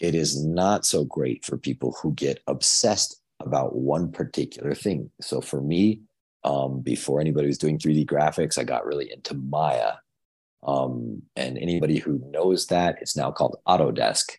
It 0.01 0.15
is 0.15 0.45
not 0.45 0.85
so 0.87 1.05
great 1.05 1.45
for 1.45 1.59
people 1.59 1.97
who 2.03 2.15
get 2.15 2.41
obsessed 2.47 3.21
about 3.41 3.77
one 3.77 4.11
particular 4.11 4.75
thing. 4.75 5.11
So 5.21 5.41
for 5.41 5.61
me, 5.61 6.03
um, 6.45 6.81
before 6.81 7.21
anybody 7.21 7.47
was 7.47 7.59
doing 7.59 7.79
3D 7.79 8.07
graphics, 8.07 8.59
I 8.59 8.65
got 8.65 8.87
really 8.87 9.13
into 9.13 9.35
Maya. 9.35 9.95
Um, 10.63 11.23
and 11.37 11.59
anybody 11.59 11.99
who 11.99 12.21
knows 12.31 12.67
that, 12.67 12.97
it's 13.01 13.17
now 13.17 13.31
called 13.31 13.59
Autodesk. 13.67 14.33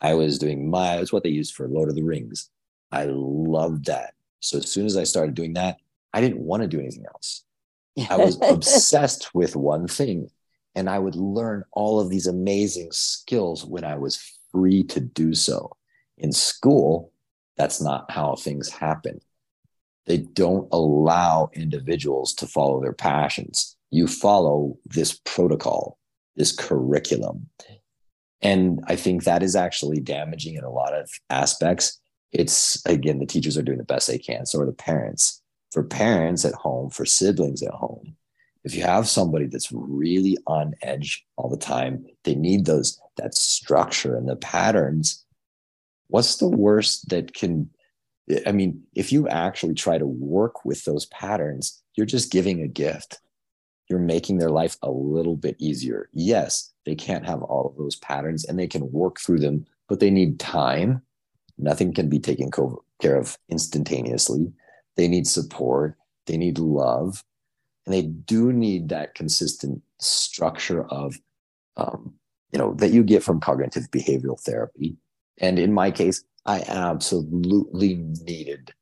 I 0.00 0.14
was 0.14 0.38
doing 0.38 0.70
Maya, 0.70 1.00
it's 1.00 1.12
what 1.12 1.22
they 1.22 1.30
use 1.30 1.50
for 1.50 1.68
Lord 1.68 1.88
of 1.88 1.94
the 1.94 2.02
Rings. 2.02 2.50
I 2.92 3.06
loved 3.08 3.86
that. 3.86 4.14
So 4.40 4.58
as 4.58 4.70
soon 4.70 4.86
as 4.86 4.96
I 4.96 5.04
started 5.04 5.34
doing 5.34 5.54
that, 5.54 5.76
I 6.12 6.20
didn't 6.20 6.40
want 6.40 6.62
to 6.62 6.68
do 6.68 6.80
anything 6.80 7.04
else. 7.06 7.44
I 8.08 8.16
was 8.16 8.38
obsessed 8.48 9.34
with 9.34 9.56
one 9.56 9.86
thing. 9.86 10.30
And 10.74 10.88
I 10.88 10.98
would 10.98 11.16
learn 11.16 11.64
all 11.72 11.98
of 11.98 12.10
these 12.10 12.28
amazing 12.28 12.92
skills 12.92 13.66
when 13.66 13.84
I 13.84 13.96
was 13.96 14.38
free 14.52 14.84
to 14.84 15.00
do 15.00 15.34
so. 15.34 15.76
In 16.16 16.32
school, 16.32 17.12
that's 17.56 17.80
not 17.80 18.10
how 18.10 18.36
things 18.36 18.68
happen. 18.68 19.20
They 20.10 20.18
don't 20.18 20.66
allow 20.72 21.50
individuals 21.54 22.34
to 22.34 22.48
follow 22.48 22.82
their 22.82 22.92
passions. 22.92 23.76
You 23.92 24.08
follow 24.08 24.76
this 24.84 25.20
protocol, 25.24 25.98
this 26.34 26.50
curriculum. 26.50 27.46
And 28.42 28.80
I 28.88 28.96
think 28.96 29.22
that 29.22 29.44
is 29.44 29.54
actually 29.54 30.00
damaging 30.00 30.56
in 30.56 30.64
a 30.64 30.70
lot 30.72 30.94
of 30.94 31.08
aspects. 31.30 32.00
It's 32.32 32.84
again, 32.86 33.20
the 33.20 33.24
teachers 33.24 33.56
are 33.56 33.62
doing 33.62 33.78
the 33.78 33.84
best 33.84 34.08
they 34.08 34.18
can. 34.18 34.46
So 34.46 34.58
are 34.58 34.66
the 34.66 34.72
parents. 34.72 35.40
For 35.70 35.84
parents 35.84 36.44
at 36.44 36.54
home, 36.54 36.90
for 36.90 37.04
siblings 37.06 37.62
at 37.62 37.70
home, 37.70 38.16
if 38.64 38.74
you 38.74 38.82
have 38.82 39.06
somebody 39.06 39.46
that's 39.46 39.70
really 39.70 40.36
on 40.48 40.74
edge 40.82 41.24
all 41.36 41.48
the 41.48 41.56
time, 41.56 42.04
they 42.24 42.34
need 42.34 42.66
those 42.66 43.00
that 43.16 43.36
structure 43.36 44.16
and 44.16 44.28
the 44.28 44.34
patterns. 44.34 45.24
What's 46.08 46.38
the 46.38 46.48
worst 46.48 47.10
that 47.10 47.32
can 47.32 47.70
I 48.46 48.52
mean, 48.52 48.82
if 48.94 49.12
you 49.12 49.28
actually 49.28 49.74
try 49.74 49.98
to 49.98 50.06
work 50.06 50.64
with 50.64 50.84
those 50.84 51.06
patterns, 51.06 51.82
you're 51.96 52.06
just 52.06 52.32
giving 52.32 52.62
a 52.62 52.68
gift. 52.68 53.20
You're 53.88 53.98
making 53.98 54.38
their 54.38 54.50
life 54.50 54.76
a 54.82 54.90
little 54.90 55.36
bit 55.36 55.56
easier. 55.58 56.08
Yes, 56.12 56.72
they 56.86 56.94
can't 56.94 57.26
have 57.26 57.42
all 57.42 57.66
of 57.66 57.76
those 57.76 57.96
patterns 57.96 58.44
and 58.44 58.58
they 58.58 58.68
can 58.68 58.90
work 58.92 59.18
through 59.18 59.40
them, 59.40 59.66
but 59.88 60.00
they 60.00 60.10
need 60.10 60.38
time. 60.38 61.02
Nothing 61.58 61.92
can 61.92 62.08
be 62.08 62.18
taken 62.18 62.50
care 63.00 63.16
of 63.16 63.36
instantaneously. 63.48 64.52
They 64.96 65.08
need 65.08 65.26
support, 65.26 65.96
they 66.26 66.36
need 66.36 66.58
love, 66.58 67.24
and 67.84 67.94
they 67.94 68.02
do 68.02 68.52
need 68.52 68.88
that 68.90 69.14
consistent 69.14 69.82
structure 69.98 70.84
of, 70.84 71.18
um, 71.76 72.14
you 72.52 72.58
know, 72.58 72.74
that 72.74 72.92
you 72.92 73.02
get 73.02 73.22
from 73.22 73.40
cognitive 73.40 73.90
behavioral 73.90 74.40
therapy. 74.40 74.96
And 75.38 75.58
in 75.58 75.72
my 75.72 75.90
case, 75.90 76.22
I 76.46 76.62
absolutely 76.66 77.94
needed 78.24 78.72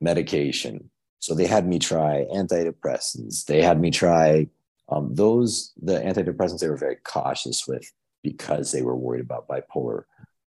medication. 0.00 0.90
So 1.18 1.34
they 1.34 1.46
had 1.46 1.66
me 1.66 1.78
try 1.78 2.26
antidepressants. 2.32 3.44
They 3.44 3.62
had 3.62 3.80
me 3.80 3.90
try 3.90 4.48
um, 4.88 5.14
those, 5.14 5.72
the 5.82 6.00
antidepressants 6.00 6.60
they 6.60 6.68
were 6.68 6.76
very 6.76 6.96
cautious 7.04 7.66
with 7.66 7.90
because 8.22 8.72
they 8.72 8.82
were 8.82 8.96
worried 8.96 9.20
about 9.20 9.48
bipolar, 9.48 10.04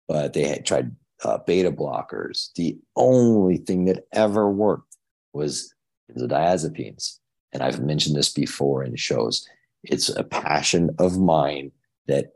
but 0.08 0.34
they 0.34 0.48
had 0.48 0.66
tried 0.66 0.96
uh, 1.24 1.40
beta 1.40 1.72
blockers. 1.72 2.54
The 2.56 2.78
only 2.96 3.58
thing 3.58 3.86
that 3.86 4.06
ever 4.14 4.50
worked 4.50 4.96
was 5.34 5.74
benzodiazepines. 6.12 7.20
And 7.52 7.64
I've 7.64 7.82
mentioned 7.82 8.16
this 8.16 8.32
before 8.32 8.84
in 8.84 8.96
shows. 8.96 9.48
It's 9.84 10.10
a 10.10 10.24
passion 10.24 10.92
of 11.00 11.20
mine 11.20 11.72
that 12.08 12.34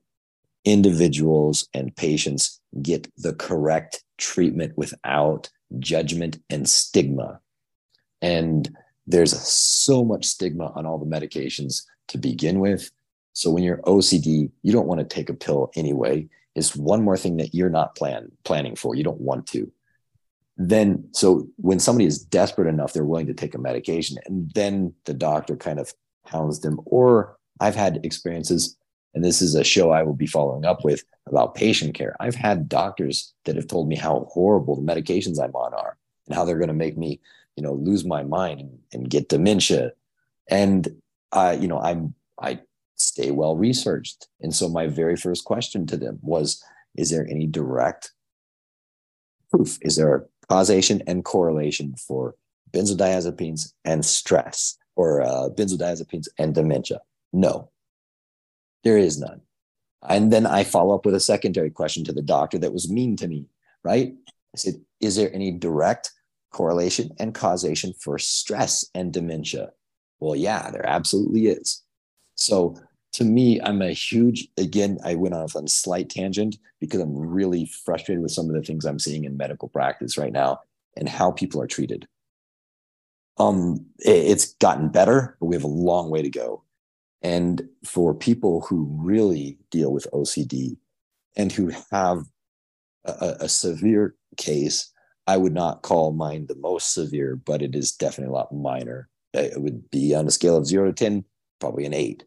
individuals 0.65 1.67
and 1.73 1.95
patients 1.95 2.59
get 2.81 3.11
the 3.17 3.33
correct 3.33 4.03
treatment 4.17 4.77
without 4.77 5.49
judgment 5.79 6.39
and 6.49 6.69
stigma. 6.69 7.39
And 8.21 8.75
there's 9.05 9.37
so 9.37 10.05
much 10.05 10.25
stigma 10.25 10.71
on 10.75 10.85
all 10.85 10.97
the 10.97 11.05
medications 11.05 11.83
to 12.07 12.17
begin 12.17 12.59
with. 12.59 12.89
So 13.33 13.49
when 13.49 13.63
you're 13.63 13.81
OCD, 13.81 14.51
you 14.61 14.71
don't 14.71 14.87
want 14.87 14.99
to 14.99 15.15
take 15.15 15.29
a 15.29 15.33
pill 15.33 15.71
anyway. 15.75 16.27
It's 16.55 16.75
one 16.75 17.03
more 17.03 17.17
thing 17.17 17.37
that 17.37 17.53
you're 17.53 17.69
not 17.69 17.95
plan 17.95 18.31
planning 18.43 18.75
for. 18.75 18.95
You 18.95 19.03
don't 19.03 19.21
want 19.21 19.47
to. 19.47 19.71
Then, 20.55 21.09
so 21.13 21.47
when 21.57 21.79
somebody 21.79 22.05
is 22.05 22.23
desperate 22.23 22.67
enough, 22.67 22.93
they're 22.93 23.03
willing 23.03 23.25
to 23.25 23.33
take 23.33 23.55
a 23.55 23.59
medication, 23.59 24.17
and 24.25 24.51
then 24.53 24.93
the 25.05 25.15
doctor 25.15 25.55
kind 25.55 25.79
of 25.79 25.93
hounds 26.27 26.59
them. 26.59 26.79
Or 26.85 27.37
I've 27.59 27.75
had 27.75 28.05
experiences 28.05 28.77
and 29.13 29.23
this 29.23 29.41
is 29.41 29.55
a 29.55 29.63
show 29.63 29.91
I 29.91 30.03
will 30.03 30.15
be 30.15 30.27
following 30.27 30.65
up 30.65 30.83
with 30.83 31.03
about 31.27 31.55
patient 31.55 31.93
care. 31.93 32.15
I've 32.19 32.35
had 32.35 32.67
doctors 32.67 33.33
that 33.45 33.55
have 33.55 33.67
told 33.67 33.87
me 33.87 33.95
how 33.95 34.27
horrible 34.31 34.75
the 34.75 34.81
medications 34.81 35.41
I'm 35.41 35.55
on 35.55 35.73
are 35.73 35.97
and 36.27 36.35
how 36.35 36.45
they're 36.45 36.57
going 36.57 36.67
to 36.67 36.73
make 36.73 36.97
me, 36.97 37.19
you 37.55 37.63
know, 37.63 37.73
lose 37.73 38.05
my 38.05 38.23
mind 38.23 38.79
and, 38.91 39.09
get 39.09 39.29
dementia. 39.29 39.91
And 40.49 40.95
I, 41.31 41.53
you 41.53 41.67
know, 41.67 41.79
I'm 41.79 42.15
I 42.41 42.59
stay 42.95 43.31
well 43.31 43.55
researched. 43.55 44.27
And 44.41 44.53
so 44.55 44.67
my 44.67 44.87
very 44.87 45.15
first 45.15 45.45
question 45.45 45.85
to 45.87 45.97
them 45.97 46.19
was, 46.21 46.63
is 46.95 47.09
there 47.09 47.27
any 47.29 47.47
direct 47.47 48.11
proof? 49.51 49.77
Is 49.81 49.95
there 49.95 50.15
a 50.15 50.23
causation 50.47 51.01
and 51.07 51.23
correlation 51.23 51.95
for 51.95 52.35
benzodiazepines 52.71 53.73
and 53.85 54.03
stress 54.03 54.77
or 54.95 55.21
uh, 55.21 55.49
benzodiazepines 55.49 56.27
and 56.37 56.55
dementia? 56.55 56.99
No, 57.31 57.69
there 58.83 58.97
is 58.97 59.19
none. 59.19 59.41
And 60.07 60.31
then 60.31 60.45
I 60.45 60.63
follow 60.63 60.95
up 60.95 61.05
with 61.05 61.15
a 61.15 61.19
secondary 61.19 61.69
question 61.69 62.03
to 62.05 62.13
the 62.13 62.21
doctor 62.21 62.57
that 62.59 62.73
was 62.73 62.91
mean 62.91 63.15
to 63.17 63.27
me, 63.27 63.45
right? 63.83 64.13
I 64.27 64.57
said, 64.57 64.75
Is 64.99 65.15
there 65.15 65.33
any 65.33 65.51
direct 65.51 66.11
correlation 66.51 67.11
and 67.19 67.33
causation 67.33 67.93
for 67.93 68.19
stress 68.19 68.85
and 68.93 69.13
dementia? 69.13 69.71
Well, 70.19 70.35
yeah, 70.35 70.69
there 70.71 70.85
absolutely 70.85 71.47
is. 71.47 71.81
So 72.35 72.77
to 73.13 73.23
me, 73.23 73.61
I'm 73.61 73.81
a 73.81 73.91
huge, 73.91 74.47
again, 74.57 74.99
I 75.03 75.15
went 75.15 75.35
off 75.35 75.55
on 75.55 75.65
a 75.65 75.69
slight 75.69 76.09
tangent 76.09 76.57
because 76.79 76.99
I'm 76.99 77.15
really 77.15 77.65
frustrated 77.65 78.21
with 78.21 78.31
some 78.31 78.49
of 78.49 78.55
the 78.55 78.61
things 78.61 78.85
I'm 78.85 78.99
seeing 78.99 79.23
in 79.23 79.37
medical 79.37 79.69
practice 79.69 80.17
right 80.17 80.33
now 80.33 80.61
and 80.97 81.07
how 81.07 81.31
people 81.31 81.61
are 81.61 81.67
treated. 81.67 82.07
Um, 83.37 83.85
it's 83.99 84.53
gotten 84.55 84.89
better, 84.89 85.37
but 85.39 85.47
we 85.47 85.55
have 85.55 85.63
a 85.63 85.67
long 85.67 86.09
way 86.09 86.21
to 86.21 86.29
go. 86.29 86.63
And 87.23 87.69
for 87.85 88.13
people 88.13 88.61
who 88.61 88.85
really 88.99 89.57
deal 89.71 89.93
with 89.93 90.11
OCD 90.11 90.75
and 91.37 91.51
who 91.51 91.71
have 91.91 92.25
a, 93.05 93.37
a, 93.39 93.49
severe 93.49 94.15
case, 94.35 94.91
I 95.25 95.37
would 95.37 95.53
not 95.53 95.83
call 95.83 96.11
mine 96.11 96.47
the 96.47 96.55
most 96.55 96.93
severe, 96.93 97.37
but 97.37 97.61
it 97.61 97.75
is 97.75 97.93
definitely 97.93 98.31
a 98.31 98.35
lot 98.35 98.53
minor. 98.53 99.09
Uh, 99.35 99.39
it 99.39 99.61
would 99.61 99.89
be 99.89 100.13
on 100.13 100.27
a 100.27 100.31
scale 100.31 100.57
of 100.57 100.67
zero 100.67 100.87
to 100.87 100.93
10, 100.93 101.23
probably 101.59 101.85
an 101.85 101.93
eight. 101.93 102.25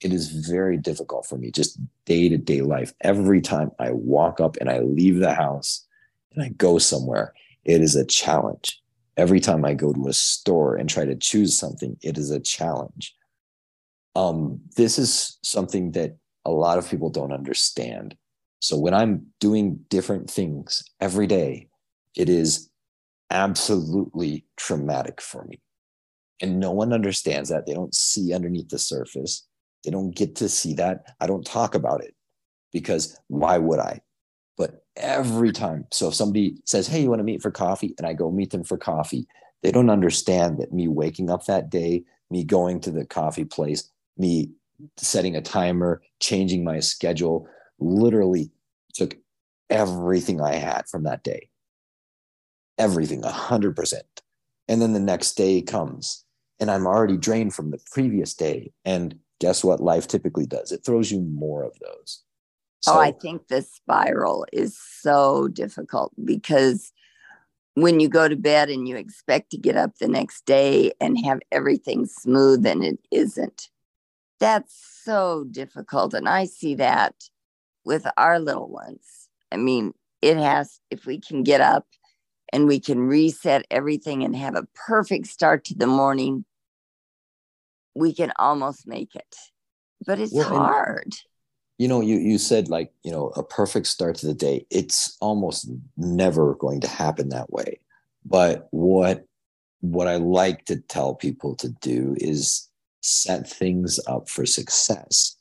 It 0.00 0.12
is 0.12 0.30
very 0.30 0.78
difficult 0.78 1.26
for 1.26 1.36
me, 1.36 1.50
just 1.50 1.78
day 2.06 2.28
to 2.30 2.38
day 2.38 2.62
life. 2.62 2.94
Every 3.02 3.42
time 3.42 3.72
I 3.78 3.92
walk 3.92 4.40
up 4.40 4.56
and 4.56 4.70
I 4.70 4.80
leave 4.80 5.18
the 5.18 5.34
house 5.34 5.86
and 6.32 6.42
I 6.42 6.48
go 6.48 6.78
somewhere, 6.78 7.34
it 7.64 7.82
is 7.82 7.94
a 7.94 8.04
challenge. 8.04 8.80
Every 9.16 9.38
time 9.38 9.64
I 9.64 9.74
go 9.74 9.92
to 9.92 10.08
a 10.08 10.12
store 10.12 10.76
and 10.76 10.88
try 10.88 11.04
to 11.04 11.14
choose 11.14 11.56
something, 11.56 11.96
it 12.02 12.18
is 12.18 12.30
a 12.30 12.40
challenge 12.40 13.14
um, 14.14 14.60
this 14.76 14.98
is 14.98 15.38
something 15.42 15.92
that 15.92 16.16
a 16.44 16.50
lot 16.50 16.78
of 16.78 16.88
people 16.88 17.10
don't 17.10 17.32
understand. 17.32 18.16
So 18.60 18.78
when 18.78 18.94
I'm 18.94 19.26
doing 19.40 19.80
different 19.88 20.30
things 20.30 20.84
every 21.00 21.26
day, 21.26 21.68
it 22.16 22.28
is 22.28 22.70
absolutely 23.30 24.46
traumatic 24.56 25.20
for 25.20 25.44
me. 25.44 25.60
And 26.40 26.60
no 26.60 26.72
one 26.72 26.92
understands 26.92 27.50
that. 27.50 27.66
They 27.66 27.74
don't 27.74 27.94
see 27.94 28.32
underneath 28.32 28.68
the 28.68 28.78
surface. 28.78 29.46
They 29.84 29.90
don't 29.90 30.14
get 30.14 30.36
to 30.36 30.48
see 30.48 30.74
that. 30.74 31.14
I 31.20 31.26
don't 31.26 31.44
talk 31.44 31.74
about 31.74 32.02
it 32.02 32.14
because 32.72 33.18
why 33.28 33.58
would 33.58 33.78
I? 33.78 34.00
But 34.56 34.84
every 34.96 35.52
time, 35.52 35.86
so 35.92 36.08
if 36.08 36.14
somebody 36.14 36.56
says, 36.64 36.86
Hey, 36.86 37.02
you 37.02 37.08
want 37.08 37.20
to 37.20 37.24
meet 37.24 37.42
for 37.42 37.50
coffee? 37.50 37.94
And 37.98 38.06
I 38.06 38.12
go 38.12 38.30
meet 38.30 38.50
them 38.50 38.64
for 38.64 38.76
coffee, 38.76 39.26
they 39.62 39.72
don't 39.72 39.90
understand 39.90 40.58
that 40.58 40.72
me 40.72 40.88
waking 40.88 41.30
up 41.30 41.46
that 41.46 41.70
day, 41.70 42.04
me 42.30 42.44
going 42.44 42.80
to 42.80 42.90
the 42.90 43.04
coffee 43.04 43.44
place, 43.44 43.90
me 44.16 44.50
setting 44.96 45.36
a 45.36 45.40
timer, 45.40 46.02
changing 46.20 46.64
my 46.64 46.80
schedule, 46.80 47.46
literally 47.78 48.50
took 48.92 49.16
everything 49.70 50.40
I 50.40 50.54
had 50.54 50.88
from 50.88 51.04
that 51.04 51.22
day. 51.22 51.48
Everything, 52.78 53.24
a 53.24 53.30
hundred 53.30 53.76
percent. 53.76 54.22
And 54.68 54.80
then 54.80 54.92
the 54.92 55.00
next 55.00 55.34
day 55.34 55.62
comes 55.62 56.24
and 56.60 56.70
I'm 56.70 56.86
already 56.86 57.16
drained 57.16 57.54
from 57.54 57.70
the 57.70 57.80
previous 57.92 58.34
day. 58.34 58.72
And 58.84 59.18
guess 59.40 59.62
what 59.62 59.80
life 59.80 60.08
typically 60.08 60.46
does? 60.46 60.72
It 60.72 60.84
throws 60.84 61.10
you 61.10 61.20
more 61.20 61.62
of 61.62 61.72
those. 61.80 62.22
Oh, 62.86 62.92
so, 62.92 62.94
oh, 62.94 63.00
I 63.00 63.12
think 63.12 63.48
the 63.48 63.62
spiral 63.62 64.46
is 64.52 64.78
so 64.78 65.48
difficult 65.48 66.12
because 66.24 66.92
when 67.74 67.98
you 67.98 68.08
go 68.08 68.28
to 68.28 68.36
bed 68.36 68.70
and 68.70 68.86
you 68.86 68.96
expect 68.96 69.50
to 69.50 69.58
get 69.58 69.76
up 69.76 69.98
the 69.98 70.08
next 70.08 70.46
day 70.46 70.92
and 71.00 71.24
have 71.24 71.40
everything 71.50 72.06
smooth 72.06 72.64
and 72.64 72.84
it 72.84 72.98
isn't 73.10 73.68
that's 74.40 75.00
so 75.04 75.44
difficult. 75.50 76.14
And 76.14 76.28
I 76.28 76.46
see 76.46 76.76
that 76.76 77.14
with 77.84 78.06
our 78.16 78.38
little 78.38 78.68
ones. 78.68 79.28
I 79.52 79.56
mean, 79.56 79.92
it 80.22 80.36
has, 80.36 80.80
if 80.90 81.06
we 81.06 81.20
can 81.20 81.42
get 81.42 81.60
up 81.60 81.86
and 82.52 82.66
we 82.66 82.80
can 82.80 82.98
reset 83.00 83.66
everything 83.70 84.24
and 84.24 84.34
have 84.34 84.54
a 84.54 84.66
perfect 84.74 85.26
start 85.26 85.64
to 85.66 85.74
the 85.74 85.86
morning, 85.86 86.44
we 87.94 88.14
can 88.14 88.32
almost 88.38 88.86
make 88.86 89.14
it. 89.14 89.36
But 90.06 90.18
it's 90.18 90.32
well, 90.32 90.48
hard. 90.48 91.14
You 91.78 91.88
know, 91.88 92.00
you 92.00 92.16
you 92.16 92.38
said 92.38 92.68
like, 92.68 92.92
you 93.02 93.10
know, 93.10 93.28
a 93.36 93.42
perfect 93.42 93.86
start 93.86 94.16
to 94.16 94.26
the 94.26 94.34
day. 94.34 94.66
It's 94.70 95.16
almost 95.20 95.68
never 95.96 96.54
going 96.54 96.80
to 96.82 96.88
happen 96.88 97.30
that 97.30 97.52
way. 97.52 97.80
But 98.24 98.68
what 98.70 99.24
what 99.80 100.08
I 100.08 100.16
like 100.16 100.64
to 100.66 100.76
tell 100.76 101.14
people 101.14 101.54
to 101.56 101.68
do 101.68 102.14
is 102.18 102.68
set 103.04 103.48
things 103.48 104.00
up 104.06 104.28
for 104.28 104.46
success. 104.46 105.36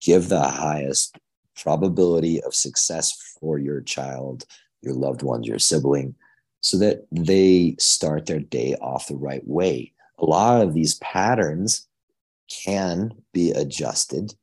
Give 0.00 0.28
the 0.28 0.42
highest 0.42 1.18
probability 1.62 2.42
of 2.42 2.54
success 2.54 3.36
for 3.38 3.58
your 3.58 3.82
child, 3.82 4.44
your 4.80 4.94
loved 4.94 5.22
ones, 5.22 5.46
your 5.46 5.58
sibling, 5.58 6.14
so 6.60 6.78
that 6.78 7.06
they 7.12 7.76
start 7.78 8.26
their 8.26 8.40
day 8.40 8.74
off 8.80 9.08
the 9.08 9.16
right 9.16 9.46
way. 9.46 9.92
A 10.18 10.24
lot 10.24 10.62
of 10.62 10.74
these 10.74 10.94
patterns 10.96 11.86
can 12.64 13.12
be 13.32 13.50
adjusted 13.50 14.34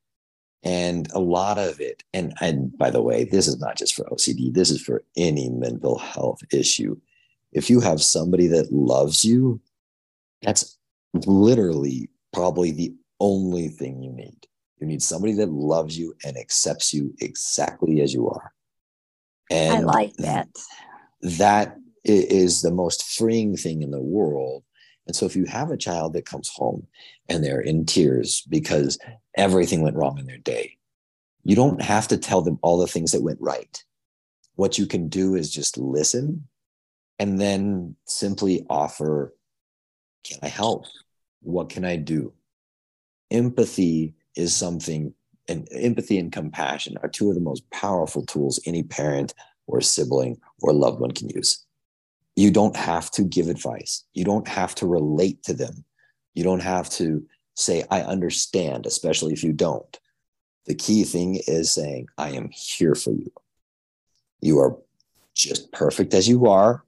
and 0.64 1.10
a 1.14 1.20
lot 1.20 1.58
of 1.58 1.80
it 1.80 2.04
and 2.14 2.34
and 2.42 2.78
by 2.78 2.90
the 2.90 3.02
way 3.02 3.24
this 3.24 3.48
is 3.48 3.60
not 3.60 3.78
just 3.78 3.96
for 3.96 4.04
ocd 4.06 4.54
this 4.54 4.70
is 4.70 4.82
for 4.82 5.04
any 5.16 5.50
mental 5.50 5.98
health 5.98 6.40
issue 6.52 6.98
if 7.54 7.70
you 7.70 7.80
have 7.80 8.02
somebody 8.02 8.48
that 8.48 8.72
loves 8.72 9.24
you 9.24 9.62
that's 10.42 10.78
literally 11.14 12.10
probably 12.34 12.72
the 12.72 12.94
only 13.20 13.68
thing 13.68 14.02
you 14.02 14.12
need 14.12 14.48
you 14.80 14.88
need 14.88 15.02
somebody 15.02 15.34
that 15.34 15.50
loves 15.50 15.98
you 15.98 16.14
and 16.26 16.38
accepts 16.38 16.94
you 16.94 17.14
exactly 17.20 18.02
as 18.02 18.14
you 18.14 18.30
are 18.30 18.54
and 19.50 19.74
i 19.74 19.80
like 19.80 20.14
that 20.16 20.48
that 21.22 21.76
is 22.06 22.62
the 22.62 22.72
most 22.72 23.04
freeing 23.18 23.58
thing 23.58 23.82
in 23.82 23.92
the 23.92 24.02
world 24.02 24.64
and 25.10 25.16
so 25.16 25.26
if 25.26 25.36
you 25.36 25.46
have 25.46 25.72
a 25.72 25.78
child 25.78 26.14
that 26.14 26.28
comes 26.28 26.50
home 26.50 26.86
and 27.28 27.44
they're 27.44 27.62
in 27.62 27.88
tears 27.88 28.44
because 28.48 29.00
everything 29.36 29.82
went 29.82 29.96
wrong 29.96 30.20
in 30.20 30.28
their 30.28 30.38
day, 30.38 30.78
you 31.44 31.56
don't 31.56 31.82
have 31.82 32.08
to 32.10 32.18
tell 32.20 32.44
them 32.44 32.60
all 32.62 32.78
the 32.78 32.86
things 32.86 33.12
that 33.14 33.24
went 33.24 33.42
right. 33.42 33.84
What 34.54 34.78
you 34.78 34.86
can 34.86 35.10
do 35.10 35.34
is 35.34 35.52
just 35.52 35.80
listen 35.80 36.48
and 37.18 37.42
then 37.42 37.96
simply 38.06 38.68
offer 38.70 39.34
Can 40.24 40.38
I 40.44 40.48
help? 40.48 40.86
What 41.42 41.70
can 41.70 41.86
I 41.86 41.96
do? 41.96 42.34
Empathy 43.32 44.14
is 44.36 44.56
something, 44.56 45.14
and 45.48 45.68
empathy 45.72 46.18
and 46.18 46.32
compassion 46.32 46.98
are 47.02 47.10
two 47.10 47.30
of 47.30 47.36
the 47.36 47.42
most 47.42 47.70
powerful 47.72 48.26
tools 48.26 48.60
any 48.66 48.84
parent 48.84 49.34
or 49.68 49.82
sibling 49.82 50.40
or 50.62 50.74
loved 50.74 51.00
one 51.00 51.12
can 51.12 51.30
use. 51.30 51.66
You 52.36 52.52
don't 52.52 52.76
have 52.76 53.12
to 53.12 53.24
give 53.24 53.48
advice. 53.48 54.06
You 54.14 54.24
don't 54.24 54.48
have 54.48 54.74
to 54.76 54.88
relate 54.88 55.44
to 55.44 55.54
them. 55.54 55.84
You 56.34 56.44
don't 56.44 56.62
have 56.62 56.90
to 56.92 57.26
say, 57.56 57.84
I 57.92 58.02
understand, 58.02 58.86
especially 58.86 59.34
if 59.34 59.44
you 59.44 59.52
don't. 59.54 60.00
The 60.66 60.76
key 60.76 61.04
thing 61.04 61.42
is 61.48 61.72
saying, 61.72 62.08
I 62.18 62.30
am 62.30 62.50
here 62.52 62.96
for 62.96 63.12
you. 63.12 63.32
You 64.42 64.60
are 64.60 64.78
just 65.36 65.72
perfect 65.72 66.14
as 66.14 66.28
you 66.28 66.48
are. 66.48 66.84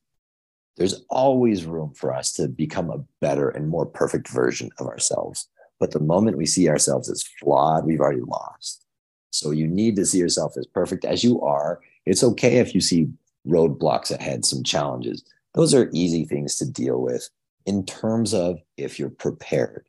There's 0.81 1.05
always 1.11 1.63
room 1.63 1.93
for 1.93 2.11
us 2.11 2.31
to 2.33 2.47
become 2.47 2.89
a 2.89 3.03
better 3.19 3.49
and 3.49 3.69
more 3.69 3.85
perfect 3.85 4.27
version 4.27 4.71
of 4.79 4.87
ourselves. 4.87 5.47
But 5.79 5.91
the 5.91 5.99
moment 5.99 6.39
we 6.39 6.47
see 6.47 6.69
ourselves 6.69 7.07
as 7.07 7.21
flawed, 7.21 7.85
we've 7.85 7.99
already 7.99 8.21
lost. 8.21 8.83
So 9.29 9.51
you 9.51 9.67
need 9.67 9.95
to 9.97 10.07
see 10.07 10.17
yourself 10.17 10.57
as 10.57 10.65
perfect 10.65 11.05
as 11.05 11.23
you 11.23 11.39
are. 11.43 11.81
It's 12.07 12.23
okay 12.23 12.57
if 12.57 12.73
you 12.73 12.81
see 12.81 13.09
roadblocks 13.47 14.09
ahead, 14.09 14.43
some 14.43 14.63
challenges. 14.63 15.23
Those 15.53 15.75
are 15.75 15.91
easy 15.93 16.25
things 16.25 16.55
to 16.55 16.65
deal 16.67 16.99
with 16.99 17.29
in 17.67 17.85
terms 17.85 18.33
of 18.33 18.59
if 18.75 18.97
you're 18.97 19.11
prepared. 19.11 19.87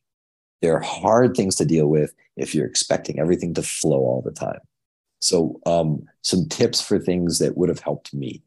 They're 0.61 0.81
hard 0.81 1.35
things 1.35 1.55
to 1.57 1.65
deal 1.65 1.87
with 1.87 2.13
if 2.37 2.55
you're 2.55 2.67
expecting 2.67 3.19
everything 3.19 3.55
to 3.55 3.63
flow 3.63 4.01
all 4.01 4.21
the 4.23 4.31
time. 4.31 4.61
So, 5.21 5.59
um, 5.65 6.03
some 6.21 6.51
tips 6.51 6.83
for 6.83 6.99
things 6.99 7.39
that 7.39 7.57
would 7.57 7.71
have 7.71 7.81
helped 7.81 8.13
me. 8.13 8.43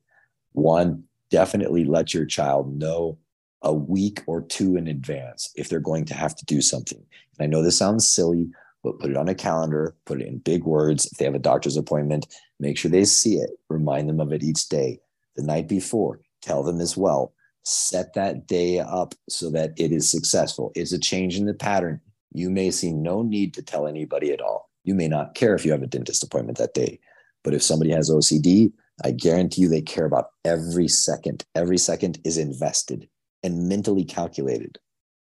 One, 0.52 1.06
definitely 1.32 1.86
let 1.86 2.14
your 2.14 2.26
child 2.26 2.78
know 2.78 3.18
a 3.62 3.74
week 3.74 4.22
or 4.28 4.42
two 4.42 4.76
in 4.76 4.88
advance 4.88 5.52
if 5.56 5.70
they're 5.70 5.80
going 5.80 6.06
to 6.06 6.14
have 6.14 6.36
to 6.36 6.46
do 6.46 6.62
something. 6.62 7.04
And 7.38 7.46
I 7.46 7.48
know 7.48 7.64
this 7.64 7.78
sounds 7.78 8.08
silly, 8.08 8.48
but 8.84 9.00
put 9.00 9.10
it 9.10 9.18
on 9.18 9.28
a 9.28 9.36
calendar, 9.36 9.96
put 10.06 10.22
it 10.22 10.28
in 10.28 10.38
big 10.40 10.64
words. 10.64 11.06
If 11.08 11.18
they 11.18 11.26
have 11.26 11.36
a 11.36 11.40
doctor's 11.40 11.78
appointment, 11.78 12.28
make 12.60 12.78
sure 12.78 12.92
they 12.92 13.06
see 13.06 13.38
it, 13.38 13.50
remind 13.70 14.08
them 14.08 14.20
of 14.20 14.32
it 14.32 14.44
each 14.44 14.70
day. 14.70 15.00
The 15.36 15.44
night 15.44 15.68
before, 15.68 16.22
tell 16.42 16.64
them 16.64 16.80
as 16.80 16.96
well 16.96 17.34
set 17.66 18.14
that 18.14 18.48
day 18.48 18.80
up 18.80 19.16
so 19.28 19.50
that 19.50 19.74
it 19.78 19.92
is 19.92 20.10
successful 20.10 20.72
it's 20.76 20.92
a 20.92 21.00
change 21.00 21.36
in 21.36 21.46
the 21.46 21.54
pattern 21.54 22.00
you 22.32 22.50
may 22.50 22.70
see 22.70 22.94
no 22.94 23.24
need 23.24 23.56
to 23.56 23.62
tell 23.62 23.88
anybody 23.88 24.32
at 24.32 24.40
all 24.40 24.70
you 24.84 24.94
may 24.94 25.08
not 25.08 25.34
care 25.34 25.56
if 25.56 25.66
you 25.66 25.72
have 25.72 25.82
a 25.82 25.88
dentist 25.88 26.24
appointment 26.24 26.60
that 26.60 26.76
day 26.76 27.00
but 27.44 27.56
if 27.56 27.64
somebody 27.64 27.90
has 27.90 28.12
ocd 28.12 28.72
i 29.04 29.12
guarantee 29.12 29.62
you 29.62 29.70
they 29.70 29.82
care 29.82 30.06
about 30.06 30.30
every 30.44 30.88
second. 30.88 31.44
Every 31.56 31.78
second 31.78 32.20
is 32.24 32.38
invested 32.38 33.10
and 33.44 33.68
mentally 33.68 34.06
calculated. 34.06 34.78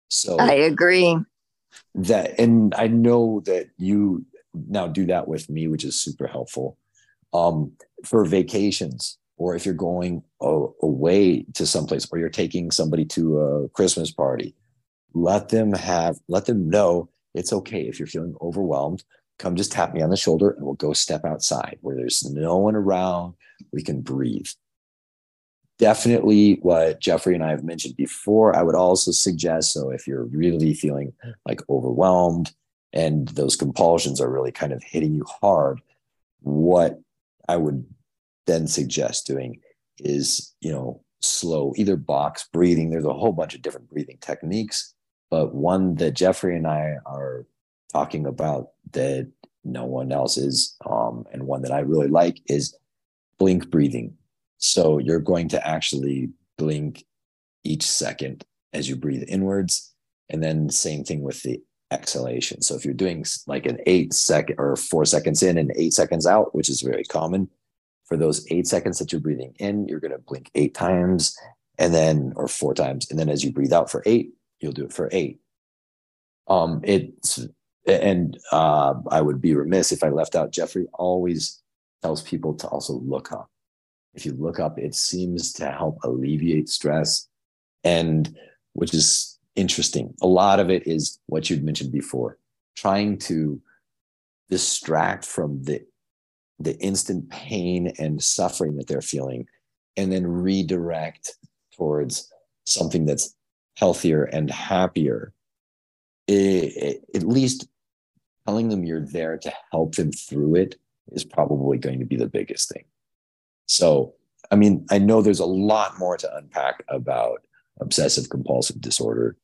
So 0.09 0.37
i 0.39 0.53
agree. 0.53 1.17
that 1.95 2.39
and 2.39 2.73
i 2.75 2.87
know 2.87 3.41
that 3.45 3.67
you 3.77 4.25
now 4.67 4.87
do 4.87 5.05
that 5.05 5.27
with 5.27 5.49
me 5.49 5.67
which 5.67 5.83
is 5.83 5.99
super 5.99 6.27
helpful. 6.27 6.77
Um 7.33 7.73
for 8.05 8.25
vacations 8.25 9.17
or 9.37 9.55
if 9.55 9.65
you're 9.65 9.75
going 9.75 10.23
away 10.41 11.45
to 11.53 11.65
someplace 11.65 12.07
or 12.11 12.19
you're 12.19 12.29
taking 12.29 12.71
somebody 12.71 13.05
to 13.05 13.39
a 13.39 13.69
christmas 13.69 14.11
party 14.11 14.55
let 15.13 15.49
them 15.49 15.73
have 15.73 16.17
let 16.27 16.45
them 16.45 16.69
know 16.69 17.09
it's 17.33 17.53
okay 17.53 17.81
if 17.81 17.99
you're 17.99 18.07
feeling 18.07 18.35
overwhelmed 18.41 19.03
come 19.39 19.55
just 19.55 19.71
tap 19.71 19.93
me 19.93 20.01
on 20.01 20.09
the 20.09 20.17
shoulder 20.17 20.51
and 20.51 20.65
we'll 20.65 20.75
go 20.75 20.93
step 20.93 21.25
outside 21.25 21.77
where 21.81 21.95
there's 21.95 22.23
no 22.29 22.57
one 22.57 22.75
around 22.75 23.33
we 23.71 23.83
can 23.83 24.01
breathe 24.01 24.47
definitely 25.79 26.59
what 26.61 26.99
jeffrey 26.99 27.35
and 27.35 27.43
i 27.43 27.49
have 27.49 27.63
mentioned 27.63 27.95
before 27.95 28.55
i 28.55 28.63
would 28.63 28.75
also 28.75 29.11
suggest 29.11 29.73
so 29.73 29.89
if 29.89 30.07
you're 30.07 30.25
really 30.25 30.73
feeling 30.73 31.13
like 31.45 31.61
overwhelmed 31.69 32.51
and 32.93 33.27
those 33.29 33.55
compulsions 33.55 34.19
are 34.19 34.29
really 34.31 34.51
kind 34.51 34.73
of 34.73 34.81
hitting 34.83 35.13
you 35.13 35.25
hard 35.41 35.81
what 36.41 36.99
i 37.47 37.55
would 37.55 37.85
then 38.47 38.65
suggest 38.65 39.27
doing 39.27 39.59
is, 39.99 40.55
you 40.61 40.71
know, 40.71 41.01
slow, 41.21 41.73
either 41.75 41.95
box 41.95 42.47
breathing. 42.51 42.89
There's 42.89 43.05
a 43.05 43.13
whole 43.13 43.33
bunch 43.33 43.53
of 43.53 43.61
different 43.61 43.89
breathing 43.89 44.17
techniques, 44.21 44.93
but 45.29 45.53
one 45.53 45.95
that 45.95 46.11
Jeffrey 46.11 46.55
and 46.55 46.65
I 46.65 46.95
are 47.05 47.45
talking 47.91 48.25
about 48.25 48.69
that 48.91 49.31
no 49.63 49.85
one 49.85 50.11
else 50.11 50.37
is, 50.37 50.75
um, 50.85 51.25
and 51.31 51.43
one 51.43 51.61
that 51.61 51.71
I 51.71 51.79
really 51.79 52.07
like 52.07 52.41
is 52.47 52.75
blink 53.37 53.69
breathing. 53.69 54.15
So 54.57 54.97
you're 54.97 55.19
going 55.19 55.49
to 55.49 55.67
actually 55.67 56.29
blink 56.57 57.05
each 57.63 57.83
second 57.83 58.45
as 58.73 58.89
you 58.89 58.95
breathe 58.95 59.23
inwards, 59.27 59.93
and 60.29 60.41
then 60.43 60.69
same 60.69 61.03
thing 61.03 61.21
with 61.21 61.41
the 61.43 61.61
exhalation. 61.91 62.61
So 62.61 62.75
if 62.75 62.83
you're 62.83 62.93
doing 62.93 63.25
like 63.45 63.65
an 63.65 63.79
eight 63.85 64.13
second 64.13 64.55
or 64.57 64.75
four 64.75 65.05
seconds 65.05 65.43
in 65.43 65.57
and 65.57 65.71
eight 65.75 65.93
seconds 65.93 66.25
out, 66.25 66.53
which 66.55 66.69
is 66.69 66.81
very 66.81 67.03
common, 67.03 67.49
for 68.05 68.17
those 68.17 68.45
eight 68.51 68.67
seconds 68.67 68.99
that 68.99 69.11
you're 69.11 69.21
breathing 69.21 69.53
in, 69.59 69.87
you're 69.87 69.99
going 69.99 70.11
to 70.11 70.17
blink 70.17 70.49
eight 70.55 70.73
times 70.73 71.37
and 71.77 71.93
then, 71.93 72.33
or 72.35 72.47
four 72.47 72.73
times. 72.73 73.09
And 73.09 73.19
then 73.19 73.29
as 73.29 73.43
you 73.43 73.51
breathe 73.51 73.73
out 73.73 73.91
for 73.91 74.01
eight, 74.05 74.33
you'll 74.59 74.71
do 74.71 74.85
it 74.85 74.93
for 74.93 75.09
eight. 75.11 75.39
Um, 76.47 76.81
it's, 76.83 77.45
and 77.87 78.37
uh, 78.51 78.93
I 79.09 79.21
would 79.21 79.41
be 79.41 79.55
remiss 79.55 79.91
if 79.91 80.03
I 80.03 80.09
left 80.09 80.35
out 80.35 80.51
Jeffrey 80.51 80.87
always 80.93 81.61
tells 82.01 82.21
people 82.21 82.53
to 82.55 82.67
also 82.67 82.93
look 82.93 83.31
up. 83.31 83.49
If 84.13 84.25
you 84.25 84.33
look 84.33 84.59
up, 84.59 84.77
it 84.77 84.95
seems 84.95 85.53
to 85.53 85.71
help 85.71 85.97
alleviate 86.03 86.69
stress 86.69 87.27
and 87.83 88.35
which 88.73 88.93
is 88.93 89.39
interesting. 89.55 90.13
A 90.21 90.27
lot 90.27 90.59
of 90.59 90.69
it 90.69 90.85
is 90.85 91.19
what 91.27 91.49
you'd 91.49 91.63
mentioned 91.63 91.91
before, 91.91 92.37
trying 92.75 93.17
to 93.19 93.61
distract 94.49 95.25
from 95.25 95.63
the 95.63 95.81
the 96.59 96.75
instant 96.79 97.29
pain 97.29 97.93
and 97.99 98.21
suffering 98.23 98.77
that 98.77 98.87
they're 98.87 99.01
feeling 99.01 99.45
and 99.95 100.11
then 100.11 100.25
redirect 100.25 101.35
towards 101.75 102.31
something 102.65 103.05
that's 103.05 103.35
healthier 103.75 104.23
and 104.23 104.49
happier 104.49 105.33
it, 106.27 106.33
it, 106.33 107.03
at 107.13 107.23
least 107.23 107.67
telling 108.47 108.69
them 108.69 108.85
you're 108.85 109.05
there 109.05 109.37
to 109.37 109.51
help 109.71 109.95
them 109.95 110.11
through 110.11 110.55
it 110.55 110.75
is 111.11 111.25
probably 111.25 111.77
going 111.77 111.99
to 111.99 112.05
be 112.05 112.15
the 112.15 112.27
biggest 112.27 112.69
thing. 112.69 112.85
So 113.67 114.13
i 114.49 114.55
mean 114.55 114.85
i 114.89 114.97
know 114.97 115.21
there's 115.21 115.41
a 115.41 115.45
lot 115.45 115.99
more 115.99 116.15
to 116.15 116.35
unpack 116.37 116.83
about 116.87 117.41
obsessive 117.81 118.29
compulsive 118.29 118.79
disorder. 118.81 119.35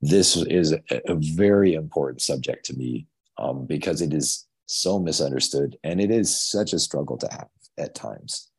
This 0.00 0.36
is 0.36 0.72
a, 0.72 1.14
very 1.14 1.74
important 1.74 2.20
subject 2.22 2.64
to 2.66 2.74
me 2.74 3.06
um, 3.38 3.66
because 3.66 4.02
it 4.02 4.12
is 4.12 4.46
so 4.66 4.98
misunderstood 4.98 5.76
and 5.84 6.00
it 6.00 6.10
is 6.10 6.28
such 6.38 6.72
a 6.72 6.78
struggle 6.78 7.16
to 7.18 7.28
have 7.30 7.48
at 7.78 7.94
times. 7.94 8.50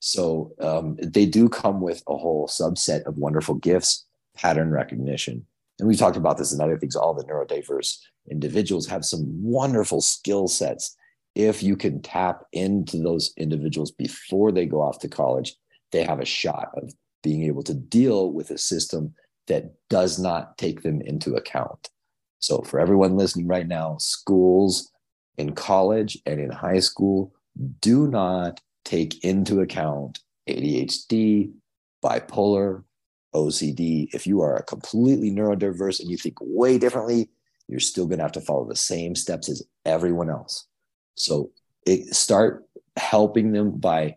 So 0.00 0.52
um, 0.60 0.96
they 1.02 1.26
do 1.26 1.48
come 1.48 1.80
with 1.80 2.02
a 2.08 2.16
whole 2.16 2.46
subset 2.46 3.02
of 3.04 3.18
wonderful 3.18 3.56
gifts 3.56 4.06
pattern 4.36 4.70
recognition. 4.70 5.44
And 5.78 5.88
we've 5.88 5.98
talked 5.98 6.16
about 6.16 6.38
this 6.38 6.52
and 6.52 6.60
other 6.60 6.78
things 6.78 6.96
all 6.96 7.14
the 7.14 7.24
neurodiverse 7.24 7.98
individuals 8.30 8.86
have 8.86 9.04
some 9.04 9.24
wonderful 9.42 10.00
skill 10.00 10.48
sets 10.48 10.96
if 11.34 11.62
you 11.62 11.76
can 11.76 12.00
tap 12.02 12.44
into 12.52 12.98
those 12.98 13.32
individuals 13.36 13.90
before 13.90 14.50
they 14.50 14.66
go 14.66 14.80
off 14.80 14.98
to 14.98 15.08
college 15.08 15.54
they 15.92 16.02
have 16.02 16.20
a 16.20 16.24
shot 16.24 16.70
of 16.76 16.92
being 17.22 17.44
able 17.44 17.62
to 17.62 17.74
deal 17.74 18.32
with 18.32 18.50
a 18.50 18.58
system 18.58 19.14
that 19.46 19.72
does 19.88 20.18
not 20.18 20.56
take 20.58 20.82
them 20.82 21.00
into 21.02 21.34
account 21.34 21.90
so 22.38 22.62
for 22.62 22.80
everyone 22.80 23.16
listening 23.16 23.46
right 23.46 23.66
now 23.68 23.96
schools 23.98 24.90
in 25.36 25.54
college 25.54 26.18
and 26.26 26.40
in 26.40 26.50
high 26.50 26.80
school 26.80 27.32
do 27.80 28.06
not 28.08 28.60
take 28.84 29.22
into 29.24 29.60
account 29.60 30.20
ADHD, 30.48 31.52
bipolar, 32.02 32.82
OCD. 33.34 34.08
If 34.12 34.26
you 34.26 34.40
are 34.40 34.56
a 34.56 34.62
completely 34.62 35.30
neurodiverse 35.30 36.00
and 36.00 36.10
you 36.10 36.16
think 36.16 36.38
way 36.40 36.78
differently, 36.78 37.28
you're 37.68 37.80
still 37.80 38.06
going 38.06 38.18
to 38.18 38.24
have 38.24 38.32
to 38.32 38.40
follow 38.40 38.66
the 38.66 38.76
same 38.76 39.14
steps 39.14 39.48
as 39.48 39.62
everyone 39.84 40.30
else. 40.30 40.66
So 41.14 41.50
it, 41.86 42.14
start 42.14 42.64
helping 42.96 43.52
them 43.52 43.78
by, 43.78 44.16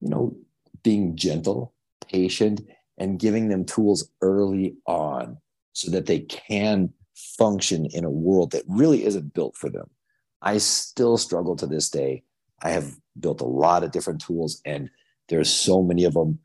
you 0.00 0.08
know, 0.08 0.36
being 0.82 1.16
gentle, 1.16 1.74
patient, 2.10 2.62
and 2.98 3.18
giving 3.18 3.48
them 3.48 3.64
tools 3.64 4.10
early 4.22 4.76
on 4.86 5.36
so 5.72 5.90
that 5.90 6.06
they 6.06 6.20
can 6.20 6.90
function 7.14 7.86
in 7.86 8.04
a 8.04 8.10
world 8.10 8.52
that 8.52 8.62
really 8.66 9.04
isn't 9.04 9.34
built 9.34 9.56
for 9.56 9.68
them. 9.68 9.88
I 10.40 10.58
still 10.58 11.18
struggle 11.18 11.56
to 11.56 11.66
this 11.66 11.90
day. 11.90 12.22
I 12.62 12.70
have 12.70 12.96
built 13.18 13.40
a 13.40 13.46
lot 13.46 13.84
of 13.84 13.90
different 13.90 14.20
tools 14.20 14.60
and 14.64 14.88
there's 15.28 15.50
so 15.50 15.82
many 15.82 16.04
of 16.04 16.14
them. 16.14 16.38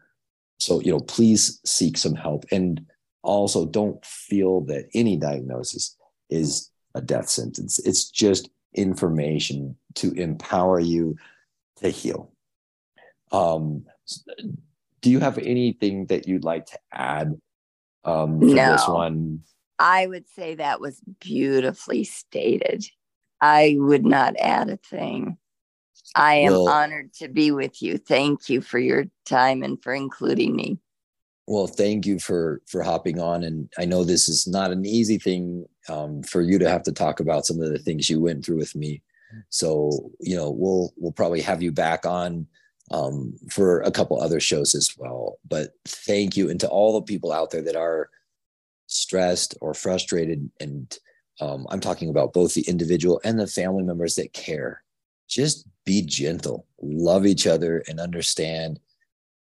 So, 0.60 0.82
you 0.82 0.92
know, 0.92 1.00
please 1.00 1.60
seek 1.66 1.98
some 1.98 2.16
help 2.16 2.46
and 2.52 2.86
also 3.22 3.66
don't 3.66 4.04
feel 4.06 4.62
that 4.62 4.90
any 4.94 5.16
diagnosis 5.16 5.96
is 6.32 6.72
a 6.96 7.02
death 7.02 7.30
sentence. 7.30 7.80
It's 7.80 8.10
just 8.10 8.50
information 8.74 9.76
to 9.96 10.12
empower 10.14 10.80
you 10.80 11.18
to 11.78 11.90
heal. 11.90 12.32
Um, 13.32 13.86
do 15.02 15.10
you 15.10 15.20
have 15.20 15.38
anything 15.38 16.08
that 16.08 16.28
you'd 16.28 16.44
like 16.44 16.66
to 16.68 16.80
add 16.92 17.40
um, 18.04 18.40
for 18.40 18.46
no. 18.46 18.72
this 18.72 18.88
one? 18.88 19.42
I 19.80 20.06
would 20.06 20.28
say 20.30 20.56
that 20.56 20.80
was 20.80 21.02
beautifully 21.20 22.04
stated. 22.04 22.86
I 23.40 23.76
would 23.80 24.06
not 24.06 24.36
add 24.38 24.70
a 24.70 24.78
thing. 24.78 25.38
I 26.16 26.36
am 26.36 26.52
well, 26.52 26.70
honored 26.70 27.14
to 27.16 27.30
be 27.30 27.52
with 27.52 27.82
you. 27.82 27.98
Thank 27.98 28.50
you 28.50 28.62
for 28.62 28.78
your 28.78 29.06
time 29.26 29.64
and 29.64 29.82
for 29.82 29.94
including 29.94 30.56
me. 30.56 30.78
Well, 31.48 31.68
thank 31.68 32.06
you 32.06 32.20
for 32.20 32.62
for 32.68 32.84
hopping 32.84 33.20
on, 33.20 33.44
and 33.44 33.70
I 33.78 33.86
know 33.86 34.04
this 34.04 34.30
is 34.30 34.48
not 34.48 34.72
an 34.72 34.86
easy 34.86 35.18
thing 35.18 35.66
um, 35.90 36.24
for 36.24 36.42
you 36.42 36.60
to 36.60 36.70
have 36.70 36.84
to 36.84 36.92
talk 36.92 37.20
about 37.20 37.46
some 37.46 37.62
of 37.62 37.70
the 37.70 37.80
things 37.80 38.10
you 38.10 38.20
went 38.22 38.46
through 38.46 38.58
with 38.58 38.76
me. 38.76 39.02
So 39.50 40.12
you 40.20 40.36
know, 40.36 40.50
we'll 40.50 40.94
we'll 40.98 41.12
probably 41.12 41.42
have 41.42 41.62
you 41.62 41.72
back 41.72 42.06
on 42.06 42.48
um, 42.92 43.34
for 43.50 43.82
a 43.82 43.92
couple 43.92 44.22
other 44.22 44.40
shows 44.40 44.76
as 44.76 44.96
well. 44.98 45.38
But 45.48 45.70
thank 45.86 46.36
you, 46.36 46.50
and 46.50 46.60
to 46.60 46.68
all 46.68 46.94
the 46.94 47.06
people 47.06 47.32
out 47.32 47.52
there 47.52 47.62
that 47.64 47.76
are 47.76 48.10
stressed 48.88 49.56
or 49.62 49.74
frustrated, 49.74 50.50
and 50.60 50.98
um, 51.40 51.66
I'm 51.70 51.80
talking 51.80 52.10
about 52.10 52.34
both 52.34 52.54
the 52.54 52.68
individual 52.68 53.22
and 53.24 53.40
the 53.40 53.48
family 53.48 53.84
members 53.84 54.16
that 54.16 54.34
care. 54.34 54.84
Just 55.28 55.66
be 55.86 56.02
gentle, 56.02 56.68
love 56.82 57.26
each 57.26 57.48
other, 57.48 57.84
and 57.88 58.02
understand 58.02 58.80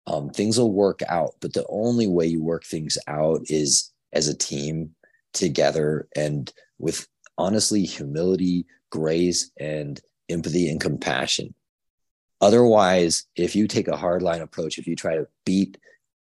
um, 0.06 0.30
things 0.30 0.58
will 0.58 0.72
work 0.72 1.00
out. 1.08 1.34
But 1.40 1.52
the 1.52 1.66
only 1.68 2.06
way 2.06 2.26
you 2.26 2.42
work 2.42 2.64
things 2.64 2.96
out 3.06 3.42
is 3.46 3.92
as 4.12 4.28
a 4.28 4.36
team 4.36 4.94
together 5.32 6.08
and 6.16 6.52
with 6.78 7.06
honestly 7.38 7.84
humility, 7.84 8.66
grace, 8.90 9.50
and 9.58 10.00
empathy 10.28 10.68
and 10.68 10.80
compassion. 10.80 11.54
Otherwise, 12.40 13.26
if 13.36 13.54
you 13.54 13.66
take 13.66 13.88
a 13.88 13.92
hardline 13.92 14.40
approach, 14.40 14.78
if 14.78 14.86
you 14.86 14.96
try 14.96 15.14
to 15.14 15.26
beat 15.44 15.76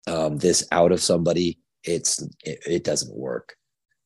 um, 0.07 0.39
this 0.39 0.67
out 0.73 0.93
of 0.93 1.01
somebody, 1.01 1.59
it's 1.85 2.23
it, 2.45 2.59
it 2.67 2.85
doesn't 2.85 3.17
work. 3.17 3.57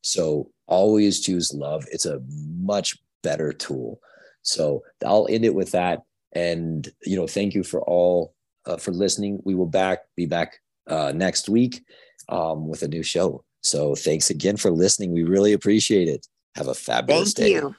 So 0.02 0.50
always 0.66 1.20
choose 1.20 1.54
love. 1.54 1.84
It's 1.90 2.06
a 2.06 2.20
much 2.28 2.98
better 3.22 3.52
tool. 3.52 4.00
So 4.42 4.82
I'll 5.04 5.28
end 5.30 5.44
it 5.44 5.54
with 5.54 5.72
that. 5.72 6.02
And 6.32 6.86
you 7.04 7.16
know, 7.16 7.26
thank 7.26 7.54
you 7.54 7.62
for 7.62 7.82
all 7.82 8.34
uh, 8.66 8.76
for 8.76 8.90
listening. 8.90 9.40
We 9.44 9.54
will 9.54 9.66
back 9.66 10.00
be 10.16 10.26
back 10.26 10.58
uh, 10.86 11.12
next 11.14 11.48
week 11.48 11.82
um, 12.28 12.68
with 12.68 12.82
a 12.82 12.88
new 12.88 13.02
show. 13.02 13.44
So 13.62 13.94
thanks 13.94 14.30
again 14.30 14.56
for 14.56 14.70
listening. 14.70 15.12
We 15.12 15.22
really 15.22 15.52
appreciate 15.52 16.08
it. 16.08 16.26
Have 16.56 16.68
a 16.68 16.74
fabulous 16.74 17.32
thank 17.32 17.48
day. 17.48 17.54
You. 17.54 17.74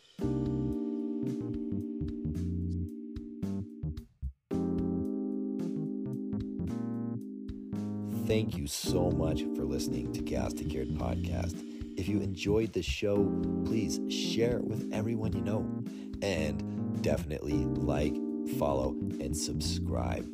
Thank 8.25 8.57
you 8.57 8.65
so 8.67 9.11
much 9.11 9.43
for 9.55 9.63
listening 9.63 10.11
to 10.13 10.21
Chaos 10.21 10.53
to 10.53 10.63
Cured 10.63 10.89
podcast. 10.95 11.61
If 11.97 12.07
you 12.07 12.21
enjoyed 12.21 12.73
the 12.73 12.81
show, 12.81 13.29
please 13.65 13.99
share 14.09 14.57
it 14.57 14.63
with 14.63 14.91
everyone 14.93 15.33
you 15.33 15.41
know. 15.41 15.69
And 16.21 17.03
definitely 17.03 17.65
like, 17.65 18.15
follow, 18.57 18.95
and 19.19 19.37
subscribe. 19.37 20.25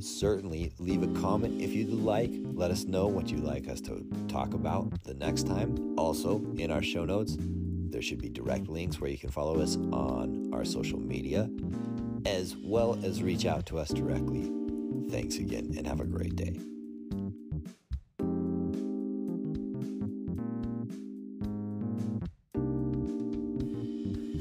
Certainly 0.00 0.72
leave 0.78 1.02
a 1.02 1.20
comment 1.20 1.60
if 1.60 1.72
you'd 1.72 1.90
like. 1.90 2.30
Let 2.34 2.70
us 2.70 2.84
know 2.84 3.06
what 3.06 3.30
you'd 3.30 3.44
like 3.44 3.68
us 3.68 3.80
to 3.82 4.04
talk 4.28 4.54
about 4.54 5.04
the 5.04 5.14
next 5.14 5.46
time. 5.46 5.94
Also, 5.98 6.42
in 6.56 6.70
our 6.70 6.82
show 6.82 7.04
notes, 7.04 7.36
there 7.38 8.02
should 8.02 8.20
be 8.20 8.28
direct 8.28 8.68
links 8.68 9.00
where 9.00 9.10
you 9.10 9.18
can 9.18 9.30
follow 9.30 9.60
us 9.60 9.76
on 9.92 10.50
our 10.52 10.64
social 10.64 10.98
media, 10.98 11.48
as 12.26 12.56
well 12.56 12.98
as 13.04 13.22
reach 13.22 13.46
out 13.46 13.66
to 13.66 13.78
us 13.78 13.90
directly. 13.90 14.50
Thanks 15.10 15.36
again 15.36 15.74
and 15.76 15.86
have 15.86 16.00
a 16.00 16.04
great 16.04 16.36
day. 16.36 16.58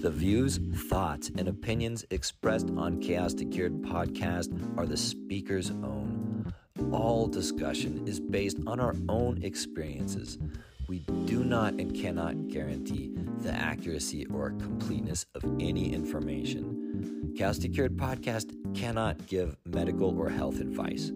The 0.02 0.10
views, 0.10 0.58
thoughts, 0.90 1.30
and 1.38 1.48
opinions 1.48 2.04
expressed 2.10 2.72
on 2.76 3.00
Chaos 3.00 3.36
to 3.36 3.46
Cured 3.46 3.84
podcast 3.84 4.50
are 4.76 4.88
the 4.88 4.98
speaker's 4.98 5.70
own. 5.70 6.52
All 6.92 7.28
discussion 7.28 8.08
is 8.08 8.20
based 8.20 8.58
on 8.66 8.80
our 8.80 8.96
own 9.10 9.44
experiences. 9.44 10.40
We 10.88 11.00
do 11.28 11.44
not 11.44 11.74
and 11.74 11.94
cannot 11.94 12.48
guarantee 12.48 13.12
the 13.42 13.52
accuracy 13.52 14.26
or 14.34 14.50
completeness 14.50 15.28
of 15.36 15.44
any 15.60 15.94
information. 15.94 17.36
Chaos 17.38 17.60
to 17.60 17.70
Cured 17.70 17.96
podcast 17.96 18.56
cannot 18.74 19.28
give 19.28 19.56
medical 19.66 20.18
or 20.20 20.30
health 20.30 20.62
advice. 20.62 21.12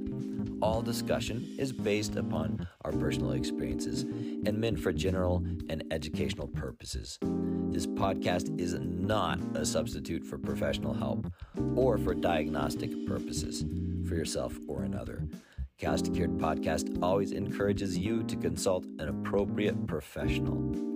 All 0.61 0.83
discussion 0.83 1.55
is 1.57 1.73
based 1.73 2.17
upon 2.17 2.67
our 2.83 2.91
personal 2.91 3.31
experiences 3.31 4.03
and 4.03 4.59
meant 4.59 4.79
for 4.79 4.93
general 4.93 5.43
and 5.69 5.83
educational 5.89 6.47
purposes. 6.47 7.17
This 7.71 7.85
podcast 7.85 8.59
is 8.59 8.73
not 8.79 9.39
a 9.55 9.65
substitute 9.65 10.23
for 10.23 10.37
professional 10.37 10.93
help 10.93 11.31
or 11.75 11.97
for 11.97 12.13
diagnostic 12.13 13.05
purposes 13.05 13.65
for 14.07 14.15
yourself 14.15 14.57
or 14.67 14.83
another. 14.83 15.27
Chaos 15.77 16.01
to 16.03 16.11
Cured 16.11 16.37
podcast 16.37 17.01
always 17.03 17.31
encourages 17.31 17.97
you 17.97 18.23
to 18.23 18.35
consult 18.37 18.85
an 18.99 19.09
appropriate 19.09 19.87
professional. 19.87 20.94